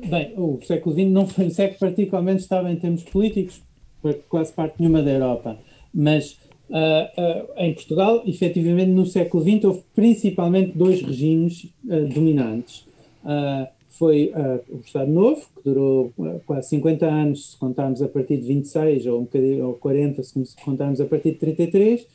Bem, 0.09 0.35
o 0.37 0.59
século 0.67 0.93
XX 0.93 1.09
não 1.09 1.29
foi 1.29 1.47
um 1.47 1.51
século 1.51 1.79
particularmente 1.79 2.43
estável 2.43 2.73
em 2.73 2.77
termos 2.77 3.05
políticos, 3.05 3.63
para 4.03 4.15
quase 4.29 4.53
parte 4.53 4.81
nenhuma 4.81 5.01
da 5.01 5.13
Europa, 5.13 5.57
mas 5.95 6.41
uh, 6.71 6.75
uh, 6.75 7.49
em 7.57 7.73
Portugal, 7.73 8.25
efetivamente, 8.27 8.91
no 8.91 9.07
século 9.07 9.45
XX 9.45 9.65
houve 9.65 9.83
principalmente 9.95 10.77
dois 10.77 11.03
regimes 11.03 11.69
uh, 11.85 12.09
dominantes 12.13 12.90
Uh, 13.25 13.69
foi 13.89 14.33
uh, 14.35 14.77
o 14.77 14.81
Estado 14.81 15.11
Novo, 15.11 15.43
que 15.57 15.63
durou 15.65 16.13
uh, 16.17 16.41
quase 16.47 16.69
50 16.71 17.07
anos, 17.07 17.53
se 17.53 17.57
contarmos 17.57 18.01
a 18.01 18.09
partir 18.09 18.39
de 18.39 18.47
26, 18.47 19.07
ou 19.07 19.21
um 19.21 19.25
bocadinho, 19.25 19.67
ou 19.67 19.75
40, 19.75 20.23
se 20.23 20.57
contarmos 20.65 21.01
a 21.01 21.07
partir 21.07 21.33
de 21.33 21.39
33, 21.39 22.07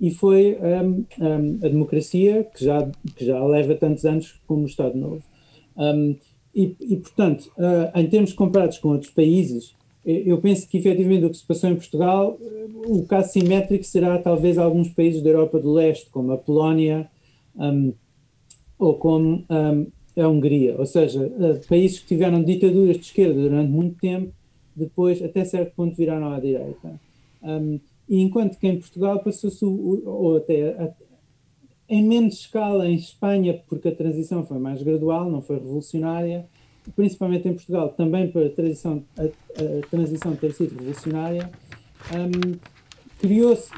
e 0.00 0.10
foi 0.10 0.58
um, 0.60 1.04
um, 1.24 1.58
a 1.62 1.68
democracia, 1.68 2.44
que 2.44 2.64
já, 2.64 2.90
que 3.14 3.24
já 3.24 3.42
leva 3.44 3.74
tantos 3.74 4.04
anos 4.04 4.40
como 4.46 4.62
o 4.62 4.66
Estado 4.66 4.96
Novo. 4.96 5.22
Um, 5.76 6.16
e, 6.54 6.74
e, 6.80 6.96
portanto, 6.96 7.52
em 7.94 8.08
termos 8.08 8.32
comparados 8.32 8.78
com 8.78 8.88
outros 8.88 9.12
países, 9.12 9.76
eu 10.04 10.38
penso 10.38 10.66
que 10.66 10.78
efetivamente 10.78 11.26
o 11.26 11.30
que 11.30 11.36
se 11.36 11.46
passou 11.46 11.70
em 11.70 11.76
Portugal, 11.76 12.36
o 12.86 13.04
caso 13.04 13.32
simétrico 13.32 13.84
será 13.84 14.18
talvez 14.18 14.58
alguns 14.58 14.88
países 14.88 15.22
da 15.22 15.28
Europa 15.30 15.60
do 15.60 15.72
Leste, 15.72 16.10
como 16.10 16.32
a 16.32 16.38
Polónia, 16.38 17.08
ou 18.76 18.94
como 18.94 19.44
a 20.20 20.28
Hungria, 20.28 20.76
ou 20.78 20.86
seja, 20.86 21.20
uh, 21.20 21.68
países 21.68 22.00
que 22.00 22.06
tiveram 22.06 22.42
ditaduras 22.42 22.96
de 22.96 23.04
esquerda 23.04 23.40
durante 23.40 23.70
muito 23.70 23.98
tempo, 23.98 24.32
depois, 24.74 25.22
até 25.22 25.44
certo 25.44 25.74
ponto, 25.74 25.96
viraram 25.96 26.32
à 26.32 26.40
direita. 26.40 27.00
Um, 27.42 27.80
e 28.08 28.20
enquanto 28.20 28.58
que 28.58 28.66
em 28.66 28.78
Portugal 28.78 29.22
passou-se, 29.22 29.64
ou 29.64 30.36
até 30.36 30.70
a, 30.70 30.90
em 31.88 32.02
menos 32.04 32.34
escala 32.34 32.88
em 32.88 32.94
Espanha, 32.94 33.60
porque 33.68 33.88
a 33.88 33.94
transição 33.94 34.44
foi 34.44 34.58
mais 34.58 34.82
gradual, 34.82 35.30
não 35.30 35.42
foi 35.42 35.56
revolucionária, 35.56 36.46
principalmente 36.96 37.48
em 37.48 37.54
Portugal, 37.54 37.90
também 37.90 38.30
para 38.30 38.46
a 38.46 38.50
transição, 38.50 39.02
a, 39.18 39.24
a 39.24 39.86
transição 39.90 40.34
ter 40.36 40.52
sido 40.52 40.76
revolucionária, 40.76 41.50
um, 42.12 42.58
criou-se, 43.18 43.70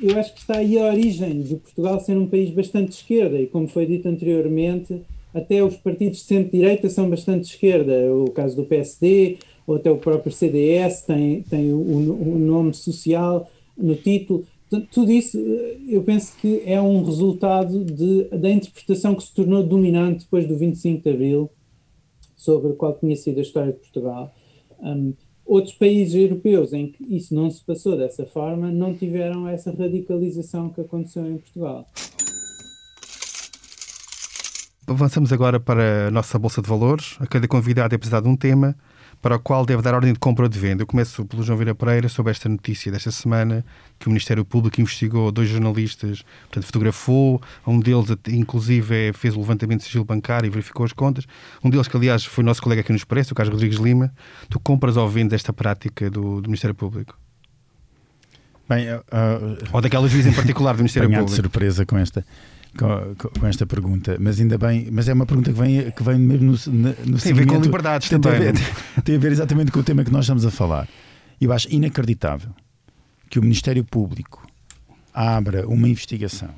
eu 0.00 0.18
acho 0.18 0.34
que 0.34 0.40
está 0.40 0.58
aí 0.58 0.78
a 0.78 0.84
origem 0.84 1.40
de 1.40 1.56
Portugal 1.56 1.98
ser 2.00 2.16
um 2.16 2.26
país 2.26 2.50
bastante 2.50 2.90
de 2.90 2.94
esquerda, 2.96 3.38
e 3.38 3.46
como 3.46 3.66
foi 3.66 3.86
dito 3.86 4.08
anteriormente, 4.08 5.02
até 5.34 5.62
os 5.62 5.76
partidos 5.76 6.18
de 6.18 6.24
centro-direita 6.24 6.88
são 6.90 7.08
bastante 7.08 7.44
esquerda. 7.44 7.92
O 8.14 8.30
caso 8.30 8.56
do 8.56 8.64
PSD, 8.64 9.38
ou 9.66 9.76
até 9.76 9.90
o 9.90 9.96
próprio 9.96 10.32
CDS 10.32 11.02
tem, 11.02 11.42
tem 11.42 11.72
o, 11.72 11.80
o 11.80 12.38
nome 12.38 12.74
social 12.74 13.50
no 13.76 13.94
título. 13.94 14.44
Tudo 14.90 15.12
isso, 15.12 15.38
eu 15.86 16.02
penso 16.02 16.34
que 16.40 16.62
é 16.64 16.80
um 16.80 17.04
resultado 17.04 17.84
de, 17.84 18.24
da 18.24 18.50
interpretação 18.50 19.14
que 19.14 19.22
se 19.22 19.34
tornou 19.34 19.62
dominante 19.62 20.24
depois 20.24 20.46
do 20.46 20.56
25 20.56 21.02
de 21.02 21.10
Abril 21.10 21.50
sobre 22.34 22.72
qual 22.72 22.94
tinha 22.94 23.14
sido 23.14 23.38
a 23.38 23.42
história 23.42 23.72
de 23.72 23.78
Portugal. 23.78 24.34
Um, 24.80 25.12
outros 25.44 25.74
países 25.74 26.14
europeus 26.14 26.72
em 26.72 26.90
que 26.90 27.04
isso 27.14 27.34
não 27.34 27.50
se 27.50 27.62
passou 27.62 27.96
dessa 27.96 28.24
forma 28.24 28.70
não 28.70 28.94
tiveram 28.94 29.46
essa 29.46 29.70
radicalização 29.70 30.70
que 30.70 30.80
aconteceu 30.80 31.26
em 31.26 31.36
Portugal. 31.36 31.86
Avançamos 34.92 35.32
agora 35.32 35.58
para 35.58 36.08
a 36.08 36.10
nossa 36.10 36.38
Bolsa 36.38 36.60
de 36.60 36.68
Valores. 36.68 37.16
A 37.18 37.26
cada 37.26 37.48
convidado 37.48 37.94
é 37.94 37.96
apresentado 37.96 38.28
um 38.28 38.36
tema 38.36 38.76
para 39.22 39.36
o 39.36 39.38
qual 39.38 39.64
deve 39.64 39.80
dar 39.80 39.94
ordem 39.94 40.12
de 40.12 40.18
compra 40.18 40.44
ou 40.44 40.48
de 40.50 40.58
venda. 40.58 40.82
Eu 40.82 40.86
começo 40.86 41.24
pelo 41.24 41.42
João 41.42 41.56
Vieira 41.56 41.74
Pereira 41.74 42.10
sobre 42.10 42.30
esta 42.30 42.46
notícia 42.46 42.92
desta 42.92 43.10
semana 43.10 43.64
que 43.98 44.06
o 44.06 44.10
Ministério 44.10 44.44
Público 44.44 44.82
investigou 44.82 45.32
dois 45.32 45.48
jornalistas, 45.48 46.22
portanto, 46.42 46.66
fotografou, 46.66 47.40
um 47.66 47.80
deles, 47.80 48.04
inclusive, 48.28 49.14
fez 49.14 49.34
o 49.34 49.38
levantamento 49.38 49.78
de 49.78 49.86
sigilo 49.86 50.04
bancário 50.04 50.46
e 50.46 50.50
verificou 50.50 50.84
as 50.84 50.92
contas. 50.92 51.24
Um 51.64 51.70
deles, 51.70 51.88
que 51.88 51.96
aliás 51.96 52.26
foi 52.26 52.44
nosso 52.44 52.60
colega 52.60 52.82
aqui 52.82 52.92
no 52.92 52.96
Expresso, 52.96 53.32
o 53.32 53.34
Carlos 53.34 53.54
Rodrigues 53.54 53.78
Lima. 53.78 54.12
Tu 54.50 54.60
compras 54.60 54.98
ou 54.98 55.08
vendes 55.08 55.32
esta 55.32 55.54
prática 55.54 56.10
do, 56.10 56.42
do 56.42 56.50
Ministério 56.50 56.74
Público? 56.74 57.18
Bem, 58.68 58.92
uh, 58.92 59.00
ou 59.72 59.80
daquela 59.80 60.06
juíza 60.06 60.28
em 60.28 60.34
particular 60.34 60.74
do 60.74 60.80
Ministério 60.80 61.08
Público? 61.08 61.30
de 61.30 61.36
surpresa 61.36 61.86
com 61.86 61.96
esta 61.96 62.22
com, 62.78 63.14
com, 63.40 63.46
esta 63.46 63.66
pergunta, 63.66 64.16
mas 64.18 64.40
ainda 64.40 64.56
bem, 64.56 64.88
mas 64.90 65.08
é 65.08 65.12
uma 65.12 65.26
pergunta 65.26 65.52
que 65.52 65.58
vem, 65.58 65.90
que 65.90 66.02
vem 66.02 66.18
mesmo 66.18 66.56
no, 66.66 66.88
no 67.06 67.18
Tem 67.18 67.32
a 67.32 67.34
ver 67.34 67.46
com 67.46 67.58
liberdades 67.58 68.08
tem 68.08 68.20
também. 68.20 68.48
A 68.48 68.52
ver, 68.52 68.54
tem 69.04 69.16
a 69.16 69.18
ver 69.18 69.32
exatamente 69.32 69.70
com 69.70 69.80
o 69.80 69.82
tema 69.82 70.04
que 70.04 70.10
nós 70.10 70.24
estamos 70.24 70.44
a 70.46 70.50
falar. 70.50 70.88
Eu 71.40 71.52
acho 71.52 71.68
inacreditável 71.70 72.52
que 73.28 73.38
o 73.38 73.42
Ministério 73.42 73.84
Público 73.84 74.46
abra 75.12 75.66
uma 75.68 75.88
investigação 75.88 76.50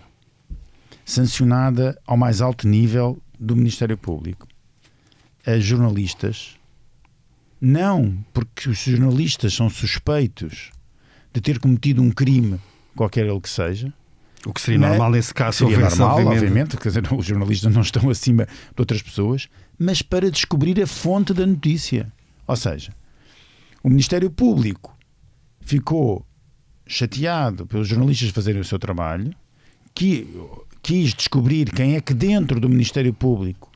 sancionada 1.04 1.98
ao 2.06 2.16
mais 2.16 2.40
alto 2.40 2.66
nível 2.66 3.20
do 3.38 3.56
Ministério 3.56 3.98
Público 3.98 4.46
a 5.46 5.58
jornalistas 5.58 6.56
não 7.60 8.16
porque 8.32 8.68
os 8.68 8.78
jornalistas 8.78 9.54
são 9.54 9.70
suspeitos 9.70 10.70
de 11.32 11.40
ter 11.40 11.58
cometido 11.58 12.02
um 12.02 12.10
crime, 12.10 12.60
qualquer 12.94 13.26
ele 13.26 13.40
que 13.40 13.48
seja. 13.48 13.92
O 14.46 14.52
que 14.52 14.60
seria 14.60 14.78
normal 14.78 15.10
nesse 15.10 15.32
caso, 15.32 15.58
seria 15.58 15.78
normal, 15.78 16.10
obviamente. 16.10 16.38
obviamente. 16.38 16.76
Quer 16.76 16.88
dizer, 16.88 17.02
os 17.12 17.26
jornalistas 17.26 17.74
não 17.74 17.82
estão 17.82 18.10
acima 18.10 18.46
de 18.46 18.80
outras 18.80 19.02
pessoas, 19.02 19.48
mas 19.78 20.02
para 20.02 20.30
descobrir 20.30 20.80
a 20.82 20.86
fonte 20.86 21.32
da 21.32 21.46
notícia. 21.46 22.12
Ou 22.46 22.56
seja, 22.56 22.92
o 23.82 23.88
Ministério 23.88 24.30
Público 24.30 24.96
ficou 25.60 26.24
chateado 26.86 27.66
pelos 27.66 27.88
jornalistas 27.88 28.30
fazerem 28.30 28.60
o 28.60 28.64
seu 28.64 28.78
trabalho, 28.78 29.34
que 29.94 30.28
quis 30.82 31.14
descobrir 31.14 31.70
quem 31.70 31.96
é 31.96 32.00
que 32.00 32.12
dentro 32.12 32.60
do 32.60 32.68
Ministério 32.68 33.12
Público 33.12 33.72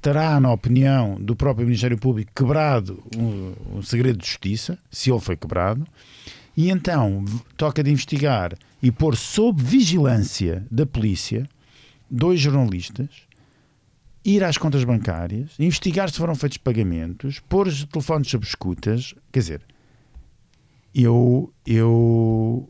terá, 0.00 0.38
na 0.38 0.52
opinião 0.52 1.16
do 1.18 1.34
próprio 1.34 1.66
Ministério 1.66 1.96
Público, 1.98 2.30
quebrado 2.34 3.02
um, 3.16 3.78
um 3.78 3.82
segredo 3.82 4.18
de 4.18 4.26
justiça, 4.26 4.78
se 4.90 5.10
ele 5.10 5.18
foi 5.18 5.36
quebrado, 5.36 5.86
e 6.56 6.70
então 6.70 7.24
toca 7.56 7.82
de 7.82 7.90
investigar 7.90 8.54
e 8.82 8.90
pôr 8.90 9.16
sob 9.16 9.62
vigilância 9.62 10.66
da 10.70 10.86
polícia 10.86 11.48
dois 12.10 12.40
jornalistas, 12.40 13.08
ir 14.24 14.44
às 14.44 14.56
contas 14.56 14.84
bancárias, 14.84 15.52
investigar 15.58 16.10
se 16.10 16.18
foram 16.18 16.34
feitos 16.34 16.58
pagamentos, 16.58 17.40
pôr 17.48 17.66
os 17.66 17.84
telefones 17.84 18.28
sob 18.28 18.44
escutas, 18.46 19.14
quer 19.32 19.40
dizer, 19.40 19.62
eu, 20.94 21.52
eu 21.66 22.68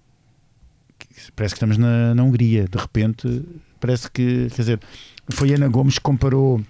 parece 1.37 1.55
que 1.55 1.59
estamos 1.59 1.77
na, 1.77 2.15
na 2.15 2.23
Hungria, 2.23 2.67
de 2.67 2.79
repente 2.79 3.45
parece 3.79 4.11
que, 4.11 4.49
quer 4.51 4.63
dizer, 4.63 4.81
foi 5.31 5.53
Ana 5.53 5.69
Gomes 5.69 5.99
que 5.99 6.05
comparou 6.05 6.63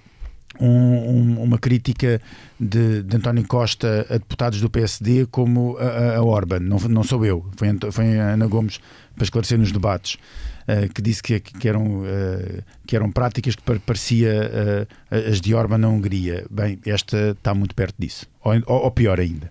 um, 0.61 0.67
um, 0.67 1.43
uma 1.43 1.59
crítica 1.59 2.21
de, 2.59 3.03
de, 3.03 3.17
António 3.17 3.47
Costa 3.47 4.07
a 4.09 4.15
deputados 4.15 4.61
do 4.61 4.71
PSD 4.71 5.27
como 5.27 5.77
a, 5.79 6.17
a 6.17 6.23
Orban, 6.23 6.61
não, 6.61 6.79
não 6.79 7.03
sou 7.03 7.25
eu, 7.25 7.45
foi, 7.57 7.69
foi 7.91 8.19
a 8.19 8.35
Ana 8.35 8.47
Gomes 8.47 8.81
para 9.15 9.25
esclarecer 9.25 9.59
nos 9.59 9.73
debates. 9.73 10.19
Uh, 10.65 10.91
que 10.95 11.03
disse 11.03 11.23
que, 11.23 11.41
que, 11.41 11.69
eram, 11.69 12.01
uh, 12.01 12.63
que 12.87 12.97
eram 12.97 13.13
práticas 13.13 13.55
que 13.55 13.63
parecia 13.81 14.89
uh, 15.13 15.31
as 15.31 15.39
de 15.39 15.55
Orban 15.55 15.77
na 15.77 15.89
Hungria. 15.89 16.47
Bem, 16.51 16.79
esta 16.87 17.33
está 17.33 17.53
muito 17.53 17.75
perto 17.75 17.95
disso, 17.99 18.27
ou, 18.43 18.55
ou 18.67 18.91
pior 18.91 19.21
ainda. 19.21 19.51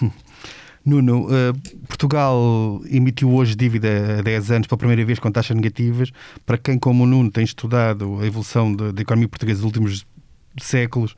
Nuno, 0.84 1.28
Portugal 1.86 2.80
emitiu 2.90 3.32
hoje 3.32 3.54
dívida 3.54 4.18
a 4.18 4.22
10 4.22 4.50
anos 4.50 4.66
pela 4.66 4.78
primeira 4.78 5.04
vez 5.04 5.20
com 5.20 5.30
taxas 5.30 5.54
negativas. 5.56 6.10
Para 6.44 6.58
quem, 6.58 6.76
como 6.76 7.04
o 7.04 7.06
Nuno, 7.06 7.30
tem 7.30 7.44
estudado 7.44 8.18
a 8.20 8.26
evolução 8.26 8.74
da 8.74 9.00
economia 9.00 9.28
portuguesa 9.28 9.58
nos 9.58 9.66
últimos 9.66 10.04
séculos 10.58 11.16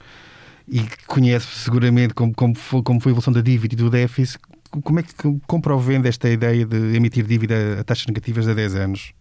e 0.69 0.81
conhece 1.07 1.47
seguramente 1.47 2.15
como, 2.15 2.35
como, 2.35 2.55
foi, 2.55 2.83
como 2.83 3.01
foi 3.01 3.11
a 3.11 3.13
evolução 3.13 3.33
da 3.33 3.41
dívida 3.41 3.75
e 3.75 3.77
do 3.77 3.91
déficit, 3.91 4.39
como 4.83 4.99
é 4.99 5.03
que 5.03 5.13
compra 5.47 5.75
ou 5.75 5.81
vende 5.81 6.09
esta 6.09 6.29
ideia 6.29 6.65
de 6.65 6.97
emitir 6.97 7.27
dívida 7.27 7.81
a 7.81 7.85
taxas 7.85 8.07
negativas 8.07 8.49
a 8.49 8.55
10 8.55 8.75
anos? 8.77 9.15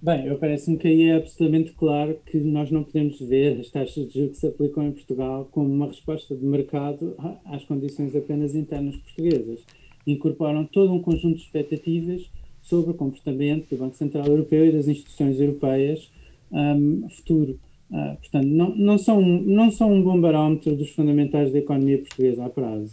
Bem, 0.00 0.26
eu 0.26 0.36
parece-me 0.36 0.78
que 0.78 0.88
aí 0.88 1.10
é 1.10 1.16
absolutamente 1.16 1.72
claro 1.72 2.18
que 2.26 2.36
nós 2.38 2.70
não 2.72 2.82
podemos 2.82 3.20
ver 3.20 3.60
as 3.60 3.70
taxas 3.70 4.08
de 4.08 4.18
juros 4.18 4.32
que 4.32 4.38
se 4.38 4.46
aplicam 4.48 4.84
em 4.84 4.92
Portugal 4.92 5.48
como 5.52 5.72
uma 5.72 5.86
resposta 5.86 6.34
de 6.34 6.44
mercado 6.44 7.14
às 7.44 7.64
condições 7.64 8.16
apenas 8.16 8.54
internas 8.54 8.96
portuguesas. 8.96 9.60
Incorporam 10.04 10.64
todo 10.64 10.92
um 10.92 11.00
conjunto 11.00 11.36
de 11.36 11.42
expectativas 11.42 12.28
sobre 12.62 12.90
o 12.90 12.94
comportamento 12.94 13.68
do 13.70 13.76
Banco 13.76 13.94
Central 13.94 14.26
Europeu 14.26 14.66
e 14.66 14.72
das 14.72 14.88
instituições 14.88 15.38
europeias 15.38 16.10
um, 16.50 17.08
futuro. 17.08 17.60
Ah, 17.92 18.16
portanto, 18.18 18.46
não, 18.46 18.74
não, 18.74 18.96
são, 18.96 19.20
não 19.20 19.70
são 19.70 19.92
um 19.92 20.02
bom 20.02 20.18
barómetro 20.20 20.74
dos 20.74 20.88
fundamentais 20.90 21.52
da 21.52 21.58
economia 21.58 21.98
portuguesa 21.98 22.46
a 22.46 22.48
prazo. 22.48 22.92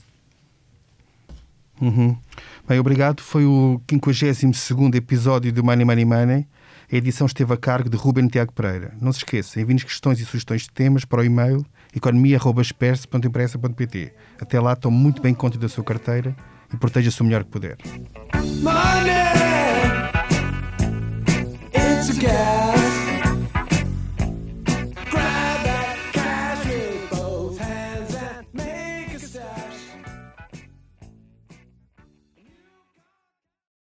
Uhum. 1.81 2.17
Bem, 2.67 2.79
obrigado. 2.79 3.21
Foi 3.21 3.45
o 3.45 3.79
52 3.89 4.43
episódio 4.95 5.53
do 5.53 5.63
Money 5.63 5.85
Money 5.85 6.05
Money. 6.05 6.45
A 6.91 6.95
edição 6.95 7.27
esteve 7.27 7.53
a 7.53 7.57
cargo 7.57 7.89
de 7.89 7.95
Ruben 7.95 8.27
Tiago 8.27 8.51
Pereira. 8.51 8.93
Não 8.99 9.13
se 9.13 9.19
esqueça, 9.19 9.61
enviem 9.61 9.77
questões 9.77 10.19
e 10.19 10.25
sugestões 10.25 10.63
de 10.63 10.71
temas 10.71 11.05
para 11.05 11.21
o 11.21 11.23
e-mail 11.23 11.63
economia.esperce.impressa.pt. 11.95 14.11
Até 14.39 14.59
lá, 14.59 14.75
tome 14.75 14.97
muito 14.97 15.21
bem 15.21 15.33
conta 15.33 15.57
da 15.57 15.69
sua 15.69 15.83
carteira 15.83 16.35
e 16.73 16.77
proteja-se 16.77 17.21
o 17.21 17.25
melhor 17.25 17.43
que 17.43 17.51
puder. 17.51 17.77
Money, 18.61 19.29